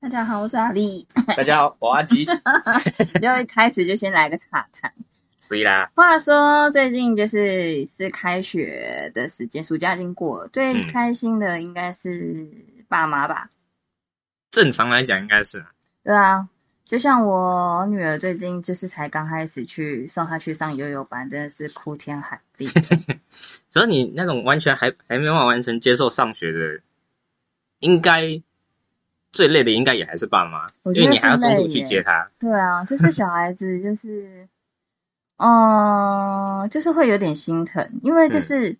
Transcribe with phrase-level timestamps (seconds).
[0.00, 1.06] 大家好，我是阿丽。
[1.36, 2.24] 大家好，我阿吉。
[3.22, 4.92] 就一开始就先来个塔谈。
[5.38, 12.50] 所以啦，话说最近就是是开学的时间，暑假已经过了，最开心的应该是
[12.88, 13.50] 爸妈吧？
[14.50, 15.64] 正常来讲应该是。
[16.02, 16.48] 对啊，
[16.84, 22.68] 就像我女儿最近就是才刚开始去送她去上悠悠班，真的是哭天喊地。
[23.70, 26.80] 所以你那种完全还还没办法完成接受上学的，
[27.82, 28.42] 应该。
[29.34, 32.30] 最累的应该也还是爸妈，因为你还要中途去接他。
[32.38, 34.46] 对啊，就是小孩子，就是，
[35.38, 38.76] 嗯，就是会有点心疼，因为就是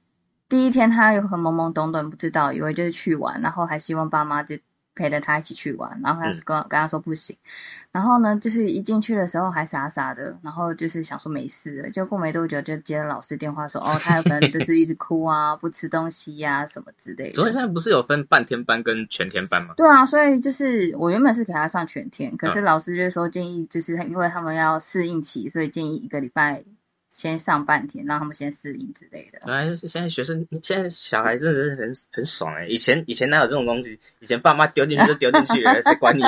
[0.51, 4.59] 第一天他有很懵懵懂懂，不知道，以为就是去玩，然后还希望爸妈就。
[4.95, 7.37] 陪着他一起去玩，然后他是跟跟他说不行，
[7.91, 17.33] 然后呢，就是一进去的时候还傻傻的，然后就是想说没事了，就过没多久就接了老师电话说，哦，他有可能就是 一直哭啊，不吃东西呀什么之类的。
[17.33, 19.75] 昨天现在不是有分半天班跟全天班吗？
[19.77, 26.64] 对啊，所以就是我原本是给他上全天，可是老师就是说建议，就是因为他们要适应期，所以建议一个礼拜。
[27.14, 29.38] 先上半天，让他们先适应之类的。
[29.44, 32.66] 来，现在学生，现在小孩真的是很很爽哎！
[32.66, 34.00] 以前以前哪有这种东西？
[34.20, 36.22] 以前爸妈丢进去就丢进去了， 谁管你？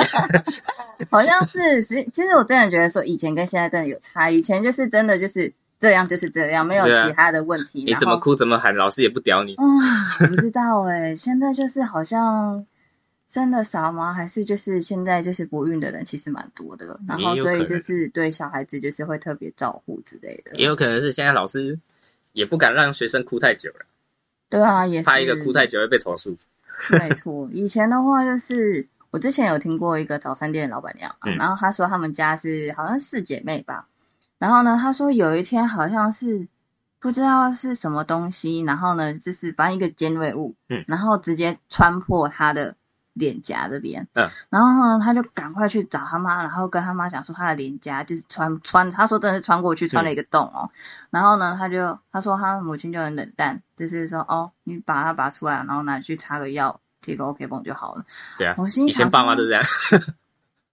[1.09, 4.29] 好像是，实其实我真的觉得说，以前跟现在真的有差。
[4.29, 7.83] 以前就是真的就是这样，就是这样，没有其他的问题。
[7.83, 9.55] 你怎么哭怎么喊，老师也不屌你。
[9.55, 9.65] 啊，
[10.29, 12.65] 不知道哎，现在就是好像。
[13.27, 14.13] 真的少吗？
[14.13, 20.55] 还是就是现在就是不孕的人其实蛮多的，然后所以就是对小孩子就是会特别照顾之类的。
[20.55, 21.79] 也有可能是现在老师
[22.33, 23.85] 也不敢让学生哭太久了。
[24.47, 26.37] 对啊，也怕一个哭太久会被投诉。
[26.99, 33.87] 没错，以前的话就是我之前有听过一个早餐店的老板娘，然后她说他们家是好像四姐妹吧，
[34.37, 36.47] 然后呢，她说有一天好像是
[36.99, 42.75] 不知道是什么东西，然后呢就是把一个尖锐物，嗯，然后直接穿破她的。
[43.15, 50.69] 脸颊这边，嗯，然后呢，他就赶快去找他妈，然后跟他妈讲说他的脸颊就是穿穿，他说真的是穿过去穿了一个洞哦，
[51.09, 58.05] 然后呢，他就他说他母亲就很冷淡，就是说哦，你把它拔出来，然后拿去擦个药，贴个 OK 绷就好了。
[58.37, 59.63] 对啊，我心以前爸妈都这样。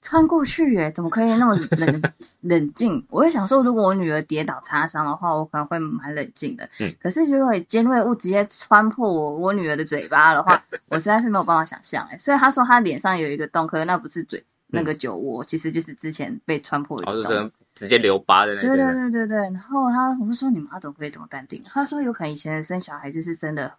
[0.02, 2.02] 穿过去耶，怎么可以那么冷
[2.40, 3.06] 冷静？
[3.08, 6.68] 我会想说，如果我女儿跌倒擦伤的话，我可能会蛮冷静的。
[6.80, 12.18] 嗯，可是如果尖锐物直接穿破我我女儿的嘴巴的话， 我实在是没有办法想象哎。
[12.18, 19.36] 所以他说他脸上有一个洞，可是那不是嘴那个酒窝，其实就是之前被穿破的哦，是直接留疤的那对对对对对。
[19.36, 21.62] 然后他我就说你妈怎么可以这么淡定？
[21.64, 23.72] 他说有可能以前生小孩就是生的。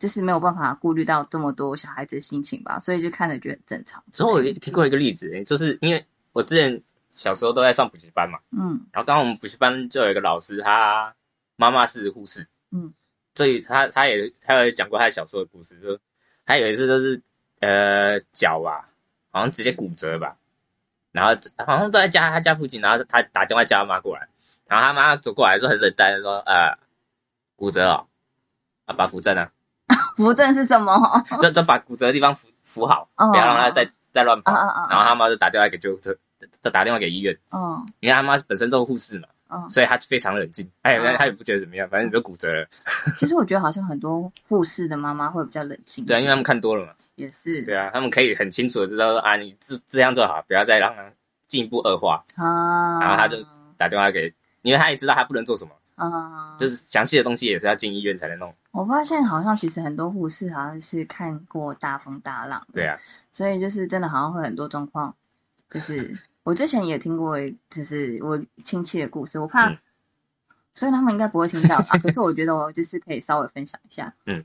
[0.00, 4.02] 就是没有办法顾虑到这么多小孩子的心情吧，所以就看着觉得很正常。
[4.10, 11.14] 之后我听过一个例子，就是因为我之前小时候都在上补习班嘛，嗯，然后刚好我们补习班就有一个老师，他
[11.56, 12.94] 妈妈是护士，嗯，
[13.34, 15.98] 所以他他也他有讲过他小时候的故事，就
[16.46, 17.20] 他有一次就是
[17.58, 18.86] 呃脚吧，
[19.30, 20.38] 好像直接骨折吧，
[21.12, 24.28] 然后好像都在家他家附近，然后他打电话叫他妈过来，
[24.66, 26.78] 然后他妈走过来说很冷淡说呃
[27.54, 28.06] 骨折哦，
[28.86, 29.50] 啊把扶正呢。
[30.20, 30.92] 扶正是什么？
[31.40, 34.52] 就就把骨折的地方扶扶好，不要让他再再乱跑。
[34.52, 36.14] 然后他妈就打电话给救护车，
[36.60, 37.36] 再打电话给医院。
[37.50, 40.70] 嗯，因为他妈本身都是护士嘛，嗯，所以他非常冷静。
[40.82, 42.66] 哎，他也不觉得怎么样，反正你都骨折了。
[43.16, 46.04] 其实我觉得好像很多护士的妈妈会比较冷静。
[46.04, 46.92] 对啊，因为他们看多了嘛。
[47.14, 47.62] 也是。
[47.62, 51.02] 对啊，他们可以很清楚的知道说啊，你这这样做好，不要再让他
[51.48, 52.24] 进一步恶化。
[52.36, 53.00] 啊。
[53.00, 53.38] 然后他就
[53.78, 55.70] 打电话给，因为他也知道他不能做什么。
[56.08, 58.54] 啊，就是详细的东西也是要进医院才能弄。
[58.70, 62.98] 我发现好像其实很多护士好像是看过大风大浪，对啊，
[63.32, 65.14] 所以就是真的好像会很多状况。
[65.68, 69.70] 就是 我之前也听过，就是我亲戚的故事，我怕，
[70.72, 71.98] 所以他们应该不会听到啊。
[71.98, 74.44] 可是我觉得我就是可以稍微分享一下，嗯，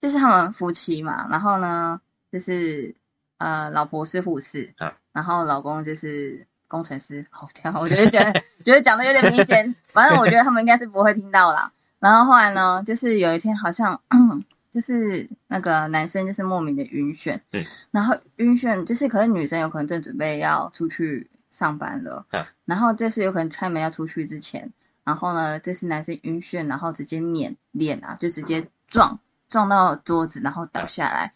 [0.00, 2.00] 就是他们夫妻嘛，然后呢，
[2.32, 2.94] 就是
[3.38, 6.46] 呃，老婆是护士，嗯，然后老公就是。
[6.74, 7.78] 工程师，好天啊！
[7.78, 8.32] 我觉得觉得
[8.64, 11.70] 觉得讲的有点明显，反正我觉得他们应该是不会听到啦。
[12.00, 14.00] 然后后来呢，就是有一天好像
[14.72, 24.72] 就是那个男生就是莫名的晕眩，嗯，然后晕眩就是可能女生有可能正准备要出去上班了，嗯，然后这是有可能开门要出去之前，
[25.04, 31.32] 然后呢，这是男生晕眩，然后直接脸脸啊就直接撞撞到桌子，然后倒下来。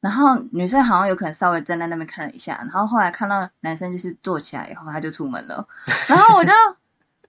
[0.00, 5.66] 然后女生好像有可能稍微站在那边看了一下，然后后来看到男生就是坐起来以后，他就出门了。
[6.06, 6.52] 然后我就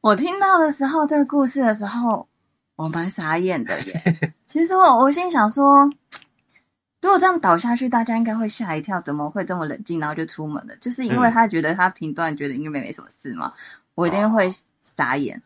[0.01, 2.27] 我听到的时候，这个故事的时候，
[2.75, 4.01] 我蛮傻眼的耶。
[4.45, 5.89] 其实我我心想说，
[7.01, 10.75] 如果这样倒下去，大家应该会吓一跳，怎么会这么冷静，然后就出门了？
[10.75, 13.53] 就是因为他觉得他评断觉得应该没没什么事嘛，
[13.95, 14.49] 我一定会
[14.83, 15.41] 傻眼。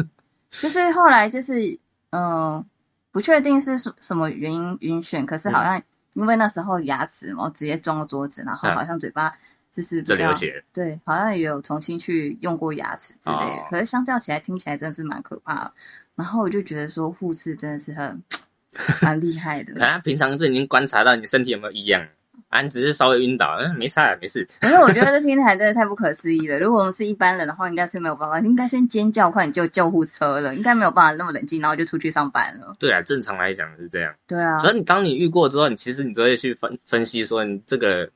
[0.60, 1.80] 就是后来就是
[2.10, 2.64] 嗯，
[3.10, 5.82] 不确定是什什么原因晕眩，可是好像。
[6.16, 9.32] 因为那时候牙齿嘛直接撞到桌子，然后好像嘴巴
[9.70, 13.66] 就是这流血，对，好像也有重新去用过牙齿之类的。
[13.70, 15.72] 可是相较起来，听起来真的是蛮可怕的。
[16.14, 18.22] 然后我就觉得说，护士真的是很
[19.02, 19.84] 蛮厉害的。
[19.84, 22.08] 啊平常就已经观察到你身体有没有异样。
[22.48, 24.46] 啊，只是稍微晕倒，嗯，没差，没事。
[24.60, 26.58] 可是我觉得这天台真的太不可思议了。
[26.60, 32.76] 如果我们是一般人的话，应该是没有办法，应该先尖叫，快点叫救护车了，应该没有办法那么冷静，然后就出去上班了。
[32.78, 34.14] 对啊，正常来讲是这样。
[34.28, 38.08] 对啊，所以你当你遇过之后，你其实你就会去分分析说，你这个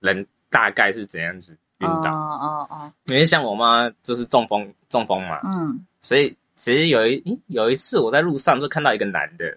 [0.00, 2.12] 人大概是怎样子晕倒。
[2.12, 2.92] 哦哦哦。
[3.04, 5.40] 因为像我妈就是中风，中风嘛。
[5.44, 5.86] 嗯。
[6.00, 9.56] 所以其实有一有一次我在路上就看到一个男的，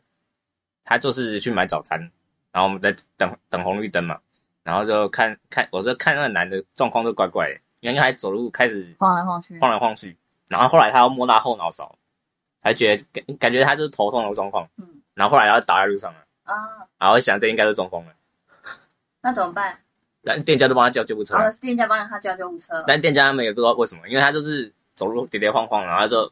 [0.86, 2.12] 他就是去买早餐。
[2.52, 4.20] 然后我们在等等红绿灯嘛，
[4.64, 10.18] 然后就看看，我就看那个男的状况就怪怪的，原来走路开始晃来晃去，晃来晃去，
[10.50, 11.98] 然后后来他要摸他后脑勺，
[12.62, 18.14] 还觉得感感觉他就是头痛的状况，嗯，然后后来他倒在路上了，啊，然后想这应该是中风了，
[19.22, 19.80] 那怎么办？
[20.24, 26.32] 那店家都帮他叫救护车，哦，店家帮他叫救护车，但店家他们也不知道为什么，因为他就是走路跌跌晃晃，然后就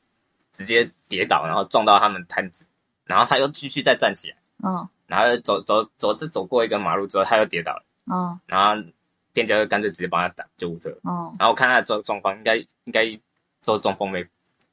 [0.51, 2.65] 直接跌倒，然后撞到他们摊子，
[3.05, 4.87] 然后他又继续再站起来，嗯。
[5.09, 7.83] 然后走走走，就走过一个马路之后，他又跌倒了。
[8.05, 8.39] 哦。
[8.45, 8.89] 然后
[9.33, 10.91] 店家就干脆直接帮他打救护车。
[11.01, 11.33] 哦。
[11.37, 13.19] 然后我看他的状状况，应该应该
[13.61, 14.21] 做中风没？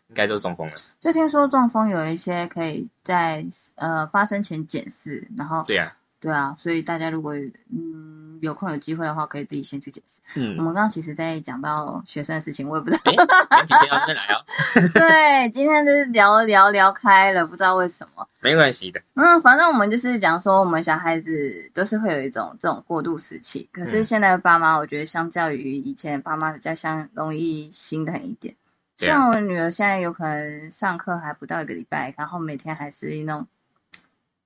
[0.09, 0.75] 应该就中风了。
[1.01, 3.45] 就听说中风有一些可以在
[3.75, 5.65] 呃发生前检视，然后。
[5.67, 5.97] 对呀。
[6.27, 7.35] 对啊，所以大家如果
[7.71, 10.21] 嗯有空有机会的话，可以自己先去解释。
[10.35, 13.03] 嗯，我们刚刚其实在讲到学生的事情，我也不知道。
[13.05, 14.43] 今天要这边来哦。
[14.93, 18.29] 对，今天就是聊聊聊开了，不知道为什么。
[18.41, 19.01] 没关系的。
[19.15, 23.71] 嗯，反正我们就是讲说，我们小孩子都是会有一种这种过渡时期。
[23.73, 28.53] 可是现在的爸妈，我觉得相较于以前爸妈比较相容易心疼一点。
[28.97, 33.47] 像我女儿现在有可能上课还不到一个礼拜，然后每天还是那种。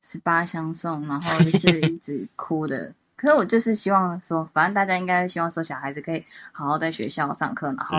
[0.02, 2.94] 十八相送，然后就 是一直哭的。
[3.17, 7.97] 可是我就是希望说，反正大家应该希望说，小孩子可以好好在学校上课，然后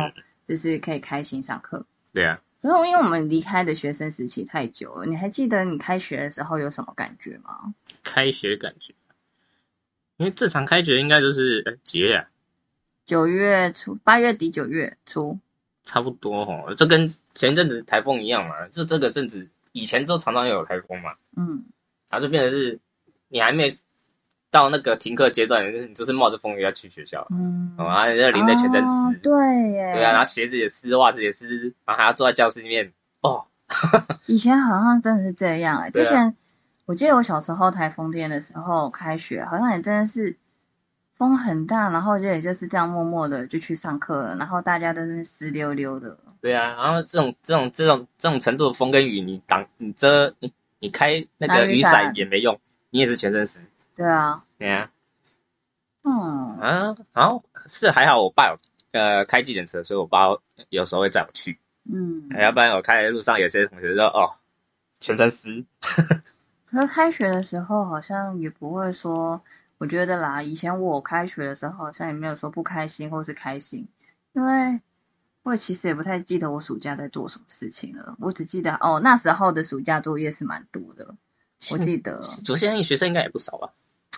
[0.48, 1.86] 就是可以开心上课。
[2.12, 2.42] 对啊。
[2.62, 7.74] 然后因为我们离开的学生时期太久了，你还记得你开学的时候有什么感觉吗？
[8.04, 8.94] 开学感觉，
[10.18, 12.28] 因为这场开学应该就是几月啊？
[13.06, 15.40] 九月初，八月底九月初，
[15.84, 16.74] 差不多哦。
[16.76, 21.16] 就跟前一阵子台风一样嘛，就这个阵子以前都常常有台风嘛。
[21.36, 21.64] 嗯。
[22.12, 22.78] 然后就变成是，
[23.30, 23.74] 你还没
[24.52, 29.32] 到那个停课阶段，你就是冒着风雨要去学校，嗯，然后淋得全身湿，对
[29.72, 32.92] 耶，对啊，然后鞋子也湿，袜子也湿，然后还要坐在教室里面，
[33.22, 33.46] 哦，
[34.28, 36.36] 以前好像真的是这样哎，之前
[36.86, 40.36] 我记得我小时候台风天的时候开学，好像也真的是
[41.16, 50.52] 风很大，然后就也就是这样默默的就去上课了，然后大家都是湿溜溜的，对啊，然后这种这种这种这种程度的风跟雨，你挡你遮你。
[50.82, 53.60] 你开那个雨伞也没用，你也是全身湿。
[53.96, 54.90] 对啊，对啊。
[56.04, 56.96] 嗯啊，
[57.68, 58.58] 是还好，我爸有
[58.92, 60.26] 呃开计程车，所以我爸
[60.70, 61.60] 有时候会载我去。
[61.84, 64.34] 嗯，要不然我开的路上有些同学说哦，
[65.00, 65.64] 全身湿。
[66.66, 69.40] 可是开学的时候好像也不会说，
[69.78, 73.88] 我觉得啦，以前我开学的时候好像也没有说不开心或是开心，
[74.34, 74.82] 因为。
[75.44, 81.16] 我其实也不太记得我暑假在做什么事情了，我只记得哦，那时候的暑假作业是蛮多的，
[81.72, 82.22] 我记得。
[82.46, 83.70] 昨天学生应该也不少吧？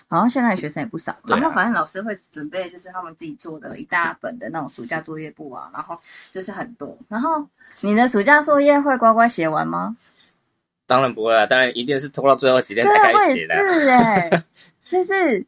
[0.09, 5.97] 好像现在学生也不少，然后反正老师会准备就是他们自己做的一大本的那种暑假作业簿啊，然后
[6.29, 6.97] 就是很多。
[7.07, 7.47] 然后
[7.79, 9.95] 你的暑假作业会乖乖写完吗？
[10.85, 13.55] 当然不会啊，当然一定是拖到最后几天才开始写的。
[13.55, 14.43] 是哎，
[14.89, 15.47] 就是。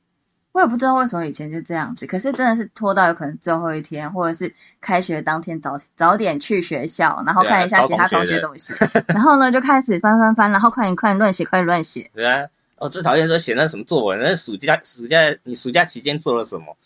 [0.55, 8.73] 我也不知道为什么以前就这样子，可是真的是拖到有可能最后一天，或者是开学当天早早点去学校，然后看一下其他同学怎么写，
[9.07, 12.09] 然后呢就开始翻翻翻，然后快点快点乱写，快点乱写。
[12.13, 12.47] 对啊，
[12.77, 16.77] 我最讨厌说写那什么作文，那暑假暑假你暑假期间做了什么？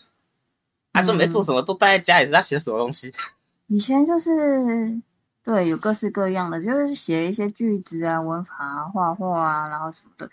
[0.90, 3.14] 啊，说没做什么，都待在家里是在写什么东西？
[3.68, 5.00] 以前就是
[5.44, 10.28] 对，有各式各样的，就是写一些句子啊、文法啊、画画啊，然后什么的。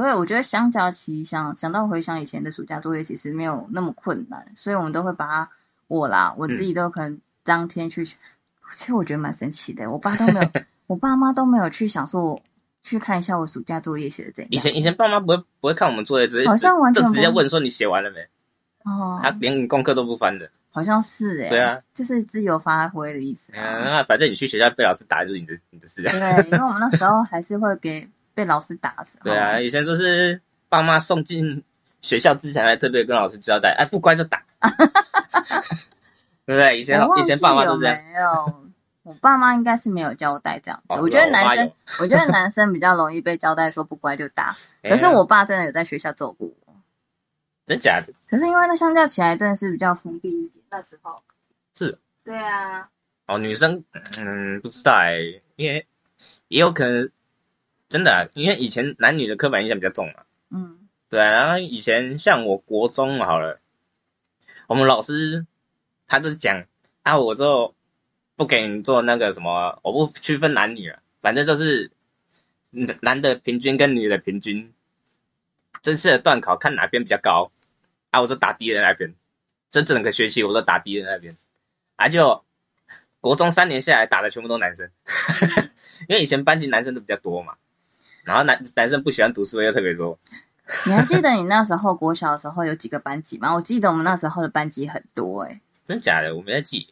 [0.00, 5.50] 对，我觉得相较起想想到回想以前的暑假作业，其实没有那么困难，所以我们都会把它
[5.86, 8.04] 我啦，我自己都可能当天去。
[8.04, 10.50] 其实我觉得蛮神奇的，我爸都没有，
[10.88, 12.40] 我爸妈都没有去想说
[12.82, 14.48] 去看一下我暑假作业写的怎样。
[14.50, 18.20] 以前以前爸妈不会不会看我们作业，直接好像完全直接问说你写完了没？
[18.84, 20.50] 哦，他连功课都不翻的。
[20.70, 21.48] 好像是哎。
[21.50, 23.52] 对啊，就是自由发挥的意思。
[23.54, 26.02] 嗯，反正你去学校被老师打就是你的你的事。
[26.02, 28.08] 对，因为我们那时候还是会给。
[28.34, 31.62] 被老师打的时候，对啊，以前就是爸妈送进
[32.02, 34.42] 学校之前，还特别跟老师交代，哎，不乖就打，
[36.44, 36.78] 对不对？
[36.78, 37.96] 以前以前爸妈都这样。
[37.96, 38.62] 没有，
[39.02, 40.94] 我爸妈应该是没有交代这样子。
[41.00, 44.56] 我觉得男生， 我觉得男生比较容易被交代说不乖就打。
[44.82, 46.74] 可是我爸真的有在学校揍过我。
[47.66, 48.12] 真假的？
[48.28, 50.64] 可是因为那相较起来，真的是比较封闭一点。
[50.70, 51.22] 那时候
[51.74, 52.88] 是，对啊。
[53.26, 53.82] 哦，女生，
[54.18, 55.14] 嗯，不知道哎，
[55.56, 55.86] 因为
[56.48, 57.10] 也有可能
[57.94, 60.24] 真的，因为以前男女的刻板印象比较重嘛。
[60.50, 61.30] 嗯，对啊。
[61.30, 63.60] 然后以前像我国中好了，
[64.66, 65.46] 我们老师
[66.08, 66.64] 他就是讲
[67.04, 67.72] 啊，我就
[68.34, 71.92] 不给你做那个什么，我不区分男女了，反正就是
[73.00, 74.74] 男的平均跟女的平均，
[75.80, 77.52] 真是的段考看哪边比较高
[78.10, 79.14] 啊，我就打敌人那边。
[79.70, 81.36] 这整个学期我都打敌人那边，
[81.94, 82.42] 啊就。
[83.20, 84.90] 国中三年下来打的全部都男生，
[86.08, 87.54] 因为以前班级男生都比较多嘛，
[88.24, 90.18] 然后男男生不喜欢读书又特别多。
[90.86, 93.54] 你还记得你那时候国小的时候有几个班级吗？
[93.54, 96.34] 我记得我们那时候的班级很多哎，真假的？
[96.34, 96.88] 我没在记。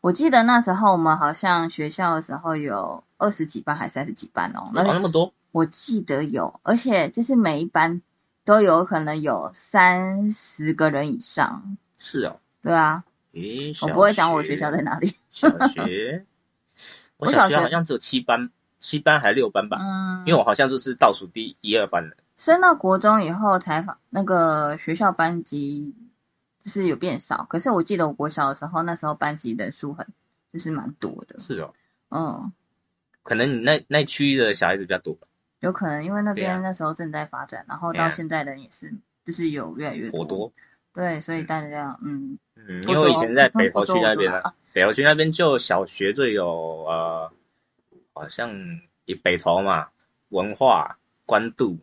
[0.00, 5.32] 我记得那时候我们好像学校的时候有二十几班还是三十几班哦，那么多？
[5.52, 8.00] 我记得有，而且就是每一班
[8.44, 11.76] 都有可能有三十个人以上。
[11.98, 12.40] 是哦。
[12.62, 13.04] 对啊。
[13.32, 15.14] 诶，我不会讲我学校在哪里。
[15.30, 16.24] 小学，
[17.18, 19.78] 我小学好像只有七班，七班还是六班吧？
[19.80, 22.16] 嗯，因为我好像就是倒数第一二班的。
[22.36, 25.94] 升到国中以后，采访那个学校班级
[26.62, 27.46] 就是有变少。
[27.48, 30.06] 可是我记得我国小的时候，那时候班级人数很
[30.52, 31.38] 就是蛮多的。
[31.38, 31.72] 是哦，
[32.08, 32.52] 嗯，
[33.22, 35.28] 可能你那那区域的小孩子比较多吧？
[35.60, 38.94] 有可能，因为那边那时候正在发展，然后到现在的人也是，
[39.26, 40.50] 就是有越来越多。
[40.94, 46.46] 对，所以大家嗯嗯，因为我以前在北投区那边啊，北投区那边就小学就有
[46.88, 47.30] 呃，
[48.12, 48.52] 好像
[49.04, 49.88] 以北投嘛，
[50.28, 51.78] 文化、关渡，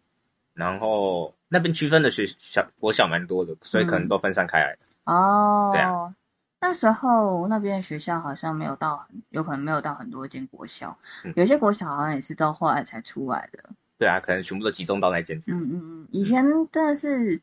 [0.54, 4.80] 然后那边区分的学小国小蛮多的，所以可能都分散开来的
[5.12, 6.16] 哦，对啊，
[6.60, 10.98] 那时候那边学校好像没有到，有可能没有到很多间国小，
[11.36, 13.64] 有些国小好像也是到后来才出来的。
[13.98, 15.52] 对啊，可能全部都集中到那间去。
[15.52, 17.42] 嗯嗯嗯，以前真的是。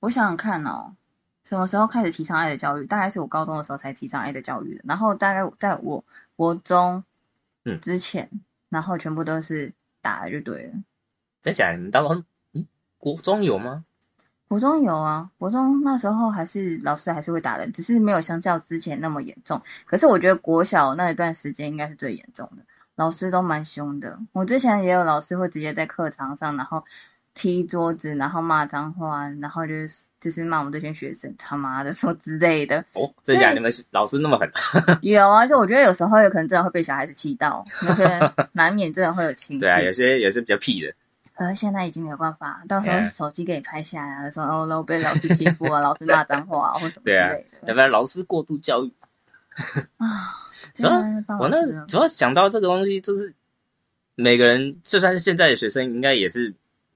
[0.00, 0.94] 我想想看哦，
[1.44, 2.84] 什么时候开始提倡爱的教育？
[2.84, 4.82] 大概是我高中的时候才提倡爱的教育的。
[4.84, 6.04] 然后大概在我
[6.36, 7.02] 国中
[7.64, 8.30] 嗯之前，
[8.68, 10.72] 然后全部都是打就对了。
[11.40, 12.66] 在想你当中，嗯，
[12.98, 13.84] 国中有吗？
[14.46, 19.62] 国中有啊，国中那时候还是老师还是会打人，只是没有相较之前那么严重。
[19.86, 24.18] 可是我觉得国小那一段时间应该是最严重的，老师都蛮凶的。
[24.32, 26.84] 我之前也有老师会直接在课堂上，然后。
[27.36, 32.82] 踢桌子，然后骂脏话，然后就是就是骂我们这些学生他妈的什么之类的。
[32.94, 33.52] 哦，真假？
[33.52, 34.50] 你们老师那么狠？
[35.02, 39.60] 有啊，就我觉得有时候有可能真的会被小孩子气到，那个难免真的会有情绪。
[39.60, 40.94] 对啊，有些也是比较屁的。
[41.34, 47.68] 呃，现在已经没有办法，到时候手机给你拍下来，说哦，然后被老师欺负啊， 老师骂脏话啊，或什么之类的。
[47.68, 48.90] 要不然老师过度教育
[49.98, 50.40] 啊？
[50.72, 51.04] 主要
[51.38, 53.34] 我那主要想到这个东西，就是
[54.14, 56.54] 每个人，就算是现在的学生，应该也是。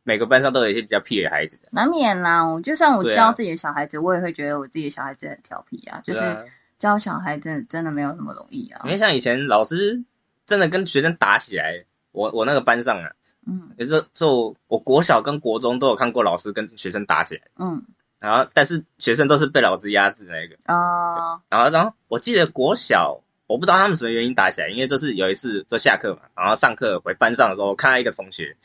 [0.08, 2.42] 每个班上都有一些比较屁的孩子的，难免啦。
[2.42, 6.00] 我就算我教自己的小孩子，我也会觉得我自己的小孩子很调皮啊。
[6.02, 6.46] 就是
[6.78, 8.80] 教小孩真的真的没有那么容易啊。
[8.84, 10.02] 因为像以前老师
[10.46, 13.10] 真的跟学生打起来，我我那个班上啊，
[13.46, 17.82] 嗯，也就就我国小跟国中都有看过老师跟学生打起来，嗯，
[18.18, 21.38] 然后但是学生都是被老师压制那个哦。
[21.50, 28.56] 然后然后我记得国小我不知道他们什么原因打起来，因为就是有一次就下课嘛，然后上课回班上的时候，我看到一个同学。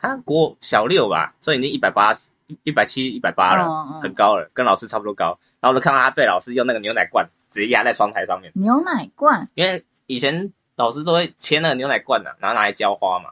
[0.00, 2.30] 他国小六吧，所以已经一百八十、
[2.62, 5.38] 一百七、一百八了，很高了，跟老师差不多高。
[5.60, 8.52] 然后我就看到他被老师用那个牛奶罐直接压在窗台上面。
[8.54, 9.48] 牛奶罐？
[9.54, 13.30] 因为以前老师都会切那个牛奶罐的，然后拿来浇花嘛。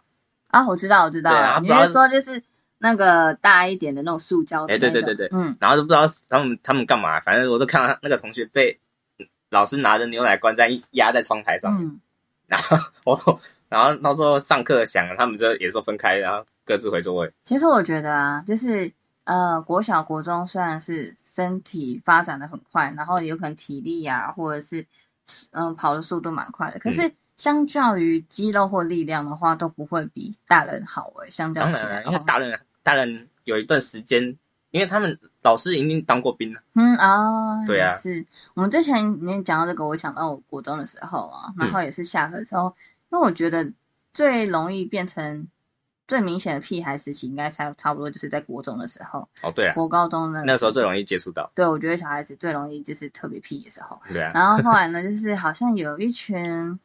[0.48, 1.30] 啊，我知道，我知道。
[1.30, 2.42] 对啊你是说就是
[2.78, 4.64] 那个大一点的那种塑胶？
[4.64, 5.56] 哎，对对对对，嗯。
[5.60, 8.80] 然后都不知道他们他们干嘛，反正我都看到那个同学被
[9.50, 12.00] 老师拿着牛奶罐在压在窗台上面。
[12.48, 16.44] 然后我，然后到时候上课响了，他们就也是分开，然后。
[16.66, 17.32] 各自回座位。
[17.44, 18.92] 其实我觉得啊，就是
[19.24, 24.84] 呃，国小、国中虽然是身体发展的很快，然后有可能体力啊，或者是
[25.50, 31.30] 嗯跑的速度蛮快的，可是相较于肌肉或力量的话，都不会比大人好诶。
[31.30, 34.36] 相较起来，因为大人大人有一段时间，
[34.70, 36.60] 因为他们老师已经当过兵了。
[36.74, 42.74] 嗯啊，对啊，是我们之前你讲到这个，我想到我国中的时候啊，然后也是下课的时候，
[43.10, 43.72] 因为我觉得
[44.12, 45.48] 最容易变成。
[46.08, 49.28] 最明显的屁孩时期，应该差差不多就是在国中的时候。
[49.42, 51.50] 哦，对啊，国高中的那时候最容易接触到。
[51.54, 54.00] 对，我觉得小孩子最容易就是特别屁的时候。
[54.08, 54.30] 对啊。
[54.32, 56.78] 然后后来呢，就是好像有一群，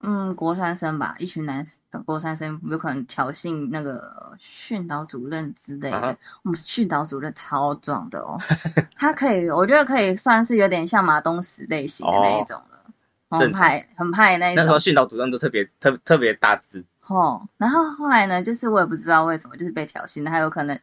[0.00, 1.66] 嗯，国三生吧，一群男
[2.04, 6.18] 国三生有可能挑衅那个训导主任之类的。
[6.42, 8.38] 我们训导主任超壮的哦，
[8.94, 14.54] 他可以，我觉得可以算是有点像马东石类型的那一种了，很派很派那。
[14.54, 16.84] 那时候训导主任都特别特特别大只。
[17.08, 18.42] 哦，然后后来呢？
[18.42, 20.78] 就是我也不知道为什么，就是被挑衅的，还有可能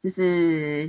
[0.00, 0.88] 就是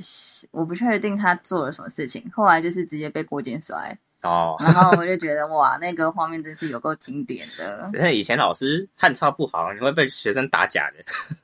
[0.51, 7.89] 我不确定他做了什么事情，后来就是直接被过肩摔哦，然后我就觉得哇，那个画面真是有够经典的。
[7.93, 11.03] 因为以前老师汉操不好，你会被学生打假的。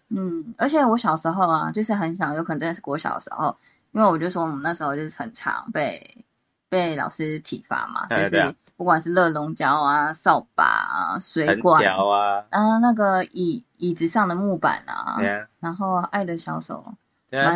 [0.10, 3.56] 嗯，而且我小时候啊，就是很小，有可能真的是国小的时候，
[3.92, 6.25] 因为我就说我们那时候就是很常被
[6.75, 15.17] 被老师体罚嘛，就是不管是热熔胶啊、扫把啊、水管啊，嗯，那个椅椅子上的木板啊，
[15.62, 16.84] 然后爱的小手。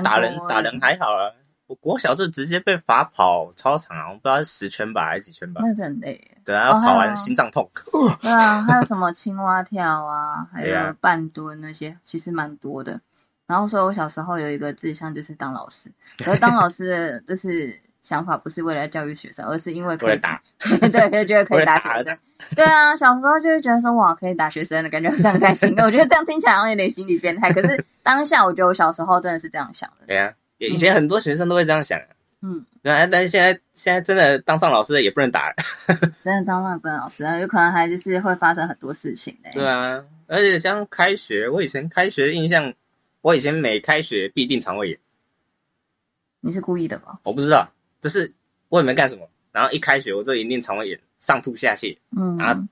[0.04, 1.32] 打人打人还好啊，
[1.68, 5.60] 我国小就直接被罚跑操场啊，我不知道是十圈吧还是几圈吧。
[5.62, 6.38] 那真很累。
[6.46, 7.70] 对啊，跑完心脏痛。
[8.22, 13.02] 对啊，还有什么青蛙跳啊，还有半蹲那些，其实蛮多的。
[13.46, 20.42] 然后说，我小时候有一个志向就是当老师，可是当老师的就是想法不是为了教育学生，而是因为可以打。
[20.60, 22.18] 对，就觉得可以打学生。
[22.56, 25.74] 对啊，小时候就会觉得说哇，可以打学生的感觉非常开心。
[25.80, 30.08] 我觉得这样听起来好像有点心理变态，可是当下我觉得我小时候真的是这样想的。
[30.08, 32.00] 对啊，以前很多学生都会这样想。
[32.42, 35.54] 嗯，对啊，但是现在现在真的当上老师也不能打。
[36.22, 39.50] 真的当上不能老师啊，有可能还就是会发生很多事情呢。
[39.54, 42.74] 对啊，而且像开学，我以前开学的印象，
[43.20, 45.00] 我以前每开学必定肠胃炎。
[46.40, 47.20] 你是故意的吧？
[47.26, 47.70] 我不知道，
[48.02, 48.34] 就是
[48.70, 51.00] 我也没干什么，然后一开学我就一定肠胃炎。
[51.20, 52.64] 上吐下泻，嗯，然后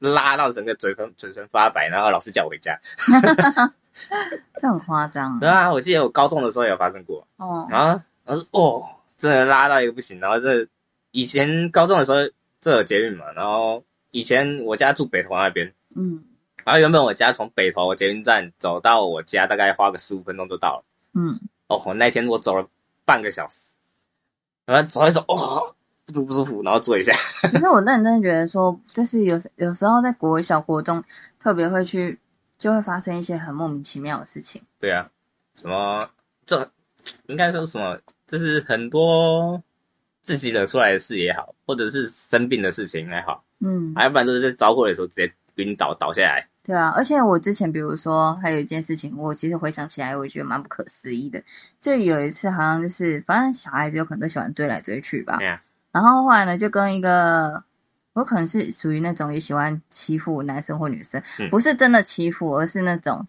[0.00, 2.80] 拉到整个嘴唇嘴唇发白，然后老师叫我回家
[4.60, 5.38] 这很夸张。
[5.38, 10.18] 对啊，我记得我高中的时候有发生过，哦，然后老师哦，真的拉到一个不行。
[10.18, 10.66] 然后这
[11.12, 12.18] 以前高中的时候
[12.60, 16.24] 这有捷运嘛，然后以前我家住北投那边，嗯，
[16.64, 20.84] 然后原本我家从北投捷运站走到我家大概花个十五分钟就到了，
[21.14, 22.68] 嗯，哦，我那天我走了
[23.04, 23.71] 半个小时，
[24.64, 25.74] 然后走一走，哦。
[26.04, 27.12] 不舒不舒服，然后坐一下。
[27.48, 31.02] 其实我认真觉得说，就是有有时候在国小、国中，
[31.38, 32.18] 特别会去，
[32.58, 34.60] 就会发生一些很莫名其妙的事情。
[34.80, 35.08] 对啊，
[35.54, 36.10] 什么
[36.44, 36.68] 这
[37.26, 37.96] 应该说什么？
[38.26, 39.62] 就是很多
[40.22, 46.48] 自己惹出来的事也好，或者是生病的事情也好，嗯，要不然就是在招呼的时候直接晕倒倒下来。
[46.64, 51.42] 对啊，而且我之前比如说还有一件事情，我其实回想起来，我觉得蛮不可思议的。
[51.80, 55.38] 就有一次，好像就是反正小孩子有可能都喜欢追来追去吧。
[55.38, 55.60] 对啊。
[55.90, 57.64] 然后后来呢，就跟一个，
[58.12, 61.20] 我可能是属于那种也喜欢欺负男生或女生，
[61.50, 63.26] 不是真的欺负，而是那种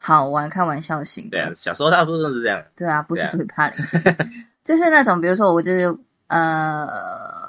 [0.00, 1.28] 好玩、开玩笑型。
[1.28, 2.64] 对啊，小时候大部分都是这样。
[2.74, 4.00] 对啊，不是属于怕凌型，
[4.64, 7.47] 就是那种，比如说我就是呃。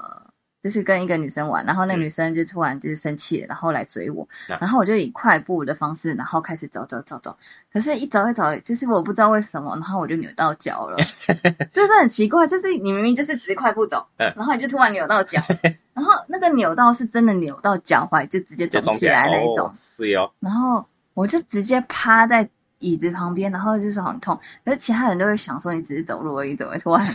[0.62, 7.36] 就是跟一个女生玩，然后那女生就突然就是生气了，然后来追我，然后我就以快步的方式，然后开始走走走走，
[7.72, 10.98] 可是，一走一走，就是我不知道为什么，然后我就扭到脚了，
[11.74, 15.42] 就是很奇怪，就是你明明就是直接快步走，然后你就突然扭到脚，
[15.94, 22.50] 然后那个扭到是真的扭到脚踝，就直接肿起来那一种，是哦，然后我就直接趴在。
[22.80, 27.14] 椅子旁边，然后就是很痛，可是其他人都会想说你只是走路而已，怎么突然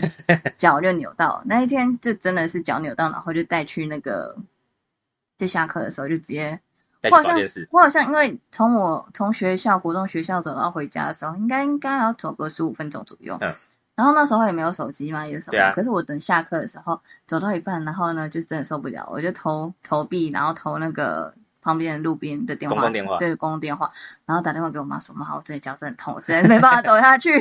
[0.57, 1.43] 脚就扭到？
[1.47, 4.37] 那一天就真的是脚扭到，然后就带去那个，
[5.39, 6.61] 就下课的时候就直接，
[7.11, 7.39] 我好像
[7.71, 13.55] 我好像因为从我从学校国中学校走到回家的时候，应该应该要走个十五分钟左右，嗯，
[13.95, 15.73] 然后那时候也没有手机嘛，有什么？
[15.75, 21.35] 可是我等下课的时候走到一半，然后呢就真的受不了，我就投投币，然后投那个。
[21.65, 22.77] 旁边的路边的电话，
[23.19, 23.91] 对公共电话，
[24.27, 27.41] 然后打电话给我妈说：“妈，我这里脚真的痛，我实在没办法走下去。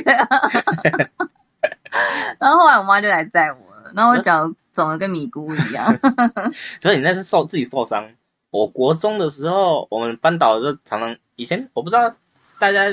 [2.40, 5.96] 然后后来我妈就来载我了，然后我脚肿的跟米糊一样。
[6.80, 8.10] 所以你那是受自己受伤。
[8.50, 12.14] 我国中的时候，我们班导就常常以前我不知道
[12.58, 12.86] 大家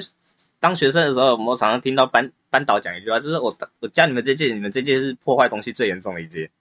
[0.59, 6.51] 当学生的时候有没有常常听到班班导讲一句话，就是我我教你们这届，你们这届是破坏东西最严重的一届。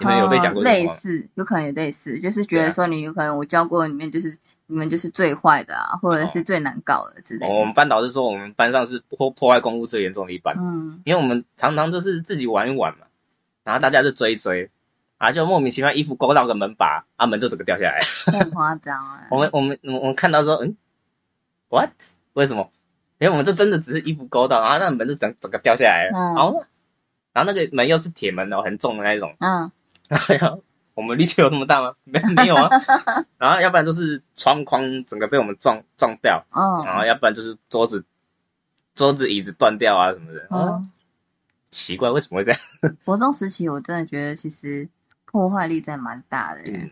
[0.00, 4.36] 你们有被讲过类似，有可能也类似，就是觉得说你有可能我教过里面就是
[4.66, 7.46] 你们就是最坏的啊，或者是最难搞的之类。
[7.46, 13.06] 我们班导师说我们班上是破破坏公物最严重的一班，嗯，因为我们常常就是自己玩一玩嘛，
[13.62, 14.70] 然后大家就追一追，
[15.18, 18.00] 啊，就莫名其妙衣服勾到个门把，啊门就整个掉下来，
[18.32, 19.26] 很夸张哎。
[19.30, 20.76] 我们我们我们看到说，嗯
[21.68, 21.90] ，what？
[22.32, 22.70] 为什么？
[23.18, 26.64] 因为我们这真的只是衣服勾到，然后那门就整整个掉下来了，然后
[27.34, 29.70] 然后那个门又是铁门哦，很重的那种，嗯。
[30.28, 30.56] 哎呀，
[30.94, 31.94] 我们力气有那么大吗？
[32.04, 32.68] 没 没有啊。
[33.38, 36.82] 然后要不然就是窗框整个被我们撞撞掉，哦。
[36.84, 38.04] 然后要不然就是桌子
[38.94, 40.46] 桌子椅子断掉啊什么的。
[40.50, 40.84] 哦，
[41.70, 42.60] 奇怪，为什么会这样？
[43.06, 44.88] 国中时期我真的觉得其实
[45.24, 46.90] 破坏力在蛮大的，嗯。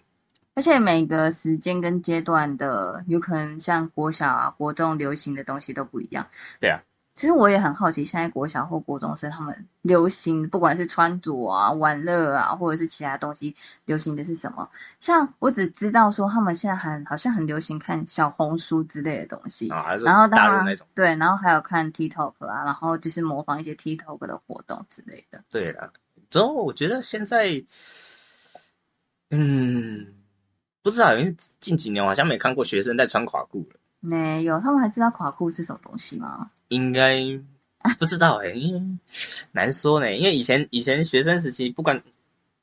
[0.54, 6.26] 而且每个时间跟阶段的有可能像国小啊、国中流行的东西都不一样。
[6.61, 6.81] 对啊。
[7.18, 14.70] 其实我也很好奇，现在国小或国中生他们流行，不管是穿着啊、玩乐啊，或者是其他东西，流行的是什么？
[15.00, 19.66] 像我只知道说，他们现在很好像很流行看小红书之类的东西，
[20.04, 25.42] 然后大陆那种对，然后还有看 TikTok 啊，然后就是模仿一些 TikTok 的活动之类的。
[25.50, 25.92] 对了，
[26.31, 27.64] 之后我觉得现在，
[29.31, 30.14] 嗯，
[30.85, 33.77] 不知道，因为近几年我好像没看过学生在穿垮裤了。
[34.00, 36.50] 没有，他们还知道垮裤是什么东西吗？
[36.68, 37.20] 应该
[37.98, 38.80] 不知道哎，因为
[39.52, 40.14] 难说呢。
[40.14, 42.02] 因为以前以前学生时期，不管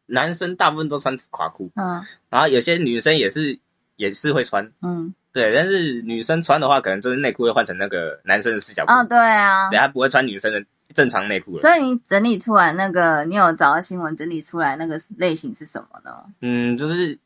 [0.05, 3.59] 男生大部分都穿垮裤，嗯，然后有些女生也是
[3.95, 5.53] 也是会穿，嗯，对。
[5.53, 16.25] 但是女生穿的话，可能就是内裤会换成那个男生的四角裤，哦，对啊，对，他不会穿女生的正常内裤了所以你整理出来那个，你有找到新闻整理出来那个类型是什么呢？
[16.41, 17.17] 嗯，就是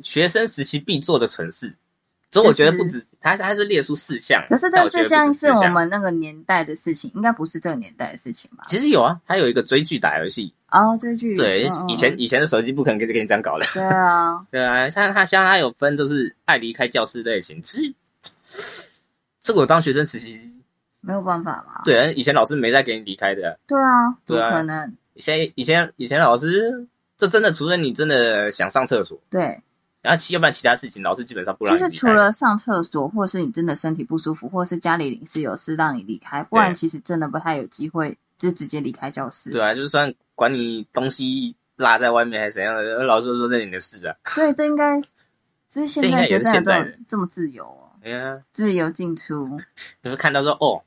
[0.00, 1.74] 学生时期必做的蠢事。
[2.30, 4.44] 所以我觉得不止，他他是列出四项。
[4.50, 8.64] 可是这四项是我们那个年代的事情，应该不是这个年代的事情吧？
[8.68, 11.34] 其实有啊，他有一个追剧打游戏哦，追剧。
[11.34, 13.64] 对，以前以前的手机不可能给给你这样搞的。
[13.72, 17.62] 对啊， 对啊，像他像他有分，就是爱离开教室类型。
[17.62, 17.94] 其实
[19.40, 20.38] 这个我当学生时期
[21.00, 21.80] 没有办法嘛。
[21.84, 23.58] 对，以前老师没再给你离开的。
[23.66, 24.94] 对啊，对啊，可能。
[25.14, 26.86] 以前以前以前老师，
[27.16, 29.18] 这真的，除非你真的想上厕所。
[29.30, 29.62] 对。
[30.08, 31.76] 然后其要不然其他事情，老师基本上不让。
[31.76, 39.50] 就是除了上厕所，或是你真的身体不舒服，或是家里临时有事让你离开，不然其实真的不太有机会就直接离开教室。
[39.50, 44.16] 对啊，就算管你东西落在外面还是怎样的，老师说那你的事啊。
[44.24, 44.98] 所以这应该，
[45.68, 47.92] 这是现在学生这么这么自由哦。
[48.54, 49.60] 自由进出。
[50.00, 50.82] 你会看到说哦，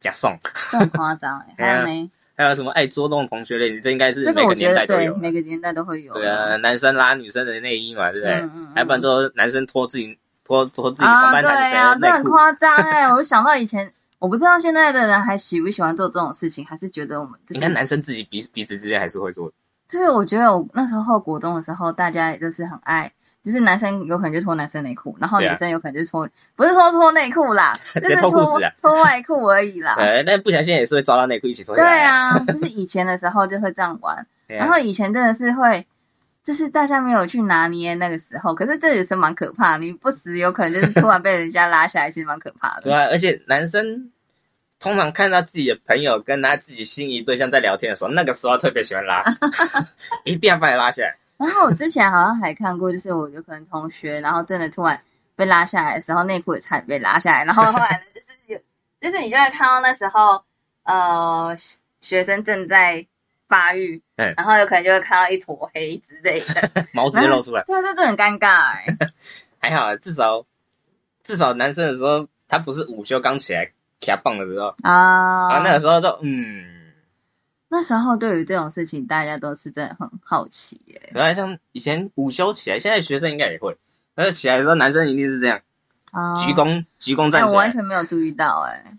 [0.00, 0.34] 假送，
[0.70, 2.10] 这很夸张哎，还有呢。
[2.34, 3.80] 还有什么爱捉弄同学类？
[3.80, 6.12] 这应该是每个年代都有，每个年代都会有。
[6.14, 8.34] 对啊，男生拉女生的内衣嘛，对不对？
[8.34, 8.72] 嗯嗯。
[8.74, 13.12] 还不然说男生脱自己脱脱自己同班同学啊，这很夸张哎！
[13.12, 19.52] 我想到以前，我不知道现在的人还喜不喜欢做这种事情，还是觉得我们应该男生自己彼彼此之间还是会做。
[19.86, 23.12] 就是我觉得我那时候国中的时候，大家也就是很爱。
[23.42, 28.30] 就是男生有可能就脱男生内裤，然后女生有可能就脱，不是说脱内裤啦， 就是脱
[28.80, 29.96] 脱外裤而已啦。
[29.96, 31.74] 对， 但不小心也是会抓到内裤一起脱。
[31.74, 35.84] 对啊，就是以前的时候就会这样玩， 然后以前真的是会，
[36.44, 42.82] 就是大家没有去拿捏那个时候，可是这也是蛮可怕，你不时有可能就是突然被人家拉下来，其实蛮可怕的。
[42.82, 44.12] 对啊，而且男生
[44.78, 49.24] 通常看到自己的朋友跟他自己心仪对象在聊天的时候，那个时候特别喜欢拉，
[50.24, 51.16] 一定要把你拉下来。
[51.42, 54.98] 然后我之前好像还看过，就是我有可能同学，然后真的突然
[55.34, 57.44] 被拉下来的时候，内裤也差点被拉下来。
[57.44, 58.58] 然后后来呢，就是有，
[59.00, 60.44] 就是你就会看到那时候，
[60.84, 61.56] 呃，
[62.00, 63.04] 学生正在
[63.48, 64.00] 发育，
[64.36, 68.86] 然后有可能就会看到一坨黑之类的 毛直接露出来，这这这很尴尬哎。
[69.58, 70.44] 还好，至少
[71.22, 76.81] 至少男生的时候，他不是午休刚起来卡棒的时候啊，啊那个时候就嗯。
[77.74, 81.10] 那时候对于这种事情，大家都是真的很好奇耶。
[81.14, 83.74] 原来像以前午休起来，现在学生应该也会。
[84.14, 85.58] 但是起来的时候，男生一定是这样，
[86.36, 87.50] 鞠躬鞠躬站起来。
[87.50, 88.98] 我完全没有注意到哎，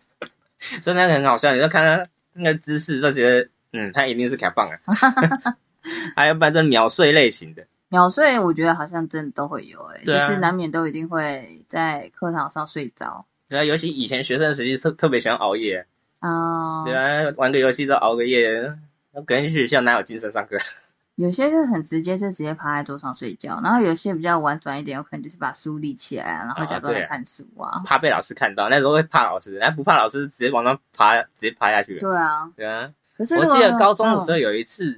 [0.81, 1.53] 真的很好笑。
[1.53, 5.55] 你就看他那个姿势，就觉得嗯，他一定是卡棒啊。
[6.17, 13.27] 还有反正秒睡类型的，秒睡我觉得好像真的都会有哎，就是难免都一定会在课堂上睡着。
[13.47, 15.85] 对啊，尤其以前学生时期特特别喜欢熬夜。
[16.23, 18.73] 哦，对啊，玩个游戏都熬个夜，
[19.11, 20.57] 那隔天去学校哪有精神上课？
[21.15, 23.59] 有些就很直接，就直接趴在桌上睡觉。
[23.61, 27.83] 然后有些比较婉转一点，有可能就是把书立起来，然后假装在看书啊。
[27.85, 31.99] 怕被老师看到，那时候会怕老师，那不怕老师，直接往上爬，直接爬下去。
[31.99, 32.91] 对啊，对啊。
[33.15, 34.97] 可是我记得高中的时候有一次，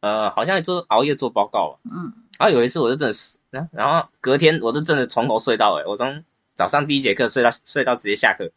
[0.00, 2.12] 呃，好像做熬夜做报告嗯。
[2.38, 3.38] 然后有一次我就真的是，
[3.72, 6.22] 然后隔天我就真的从头睡到尾，我从
[6.54, 8.52] 早上第一节课睡到睡到直接下课。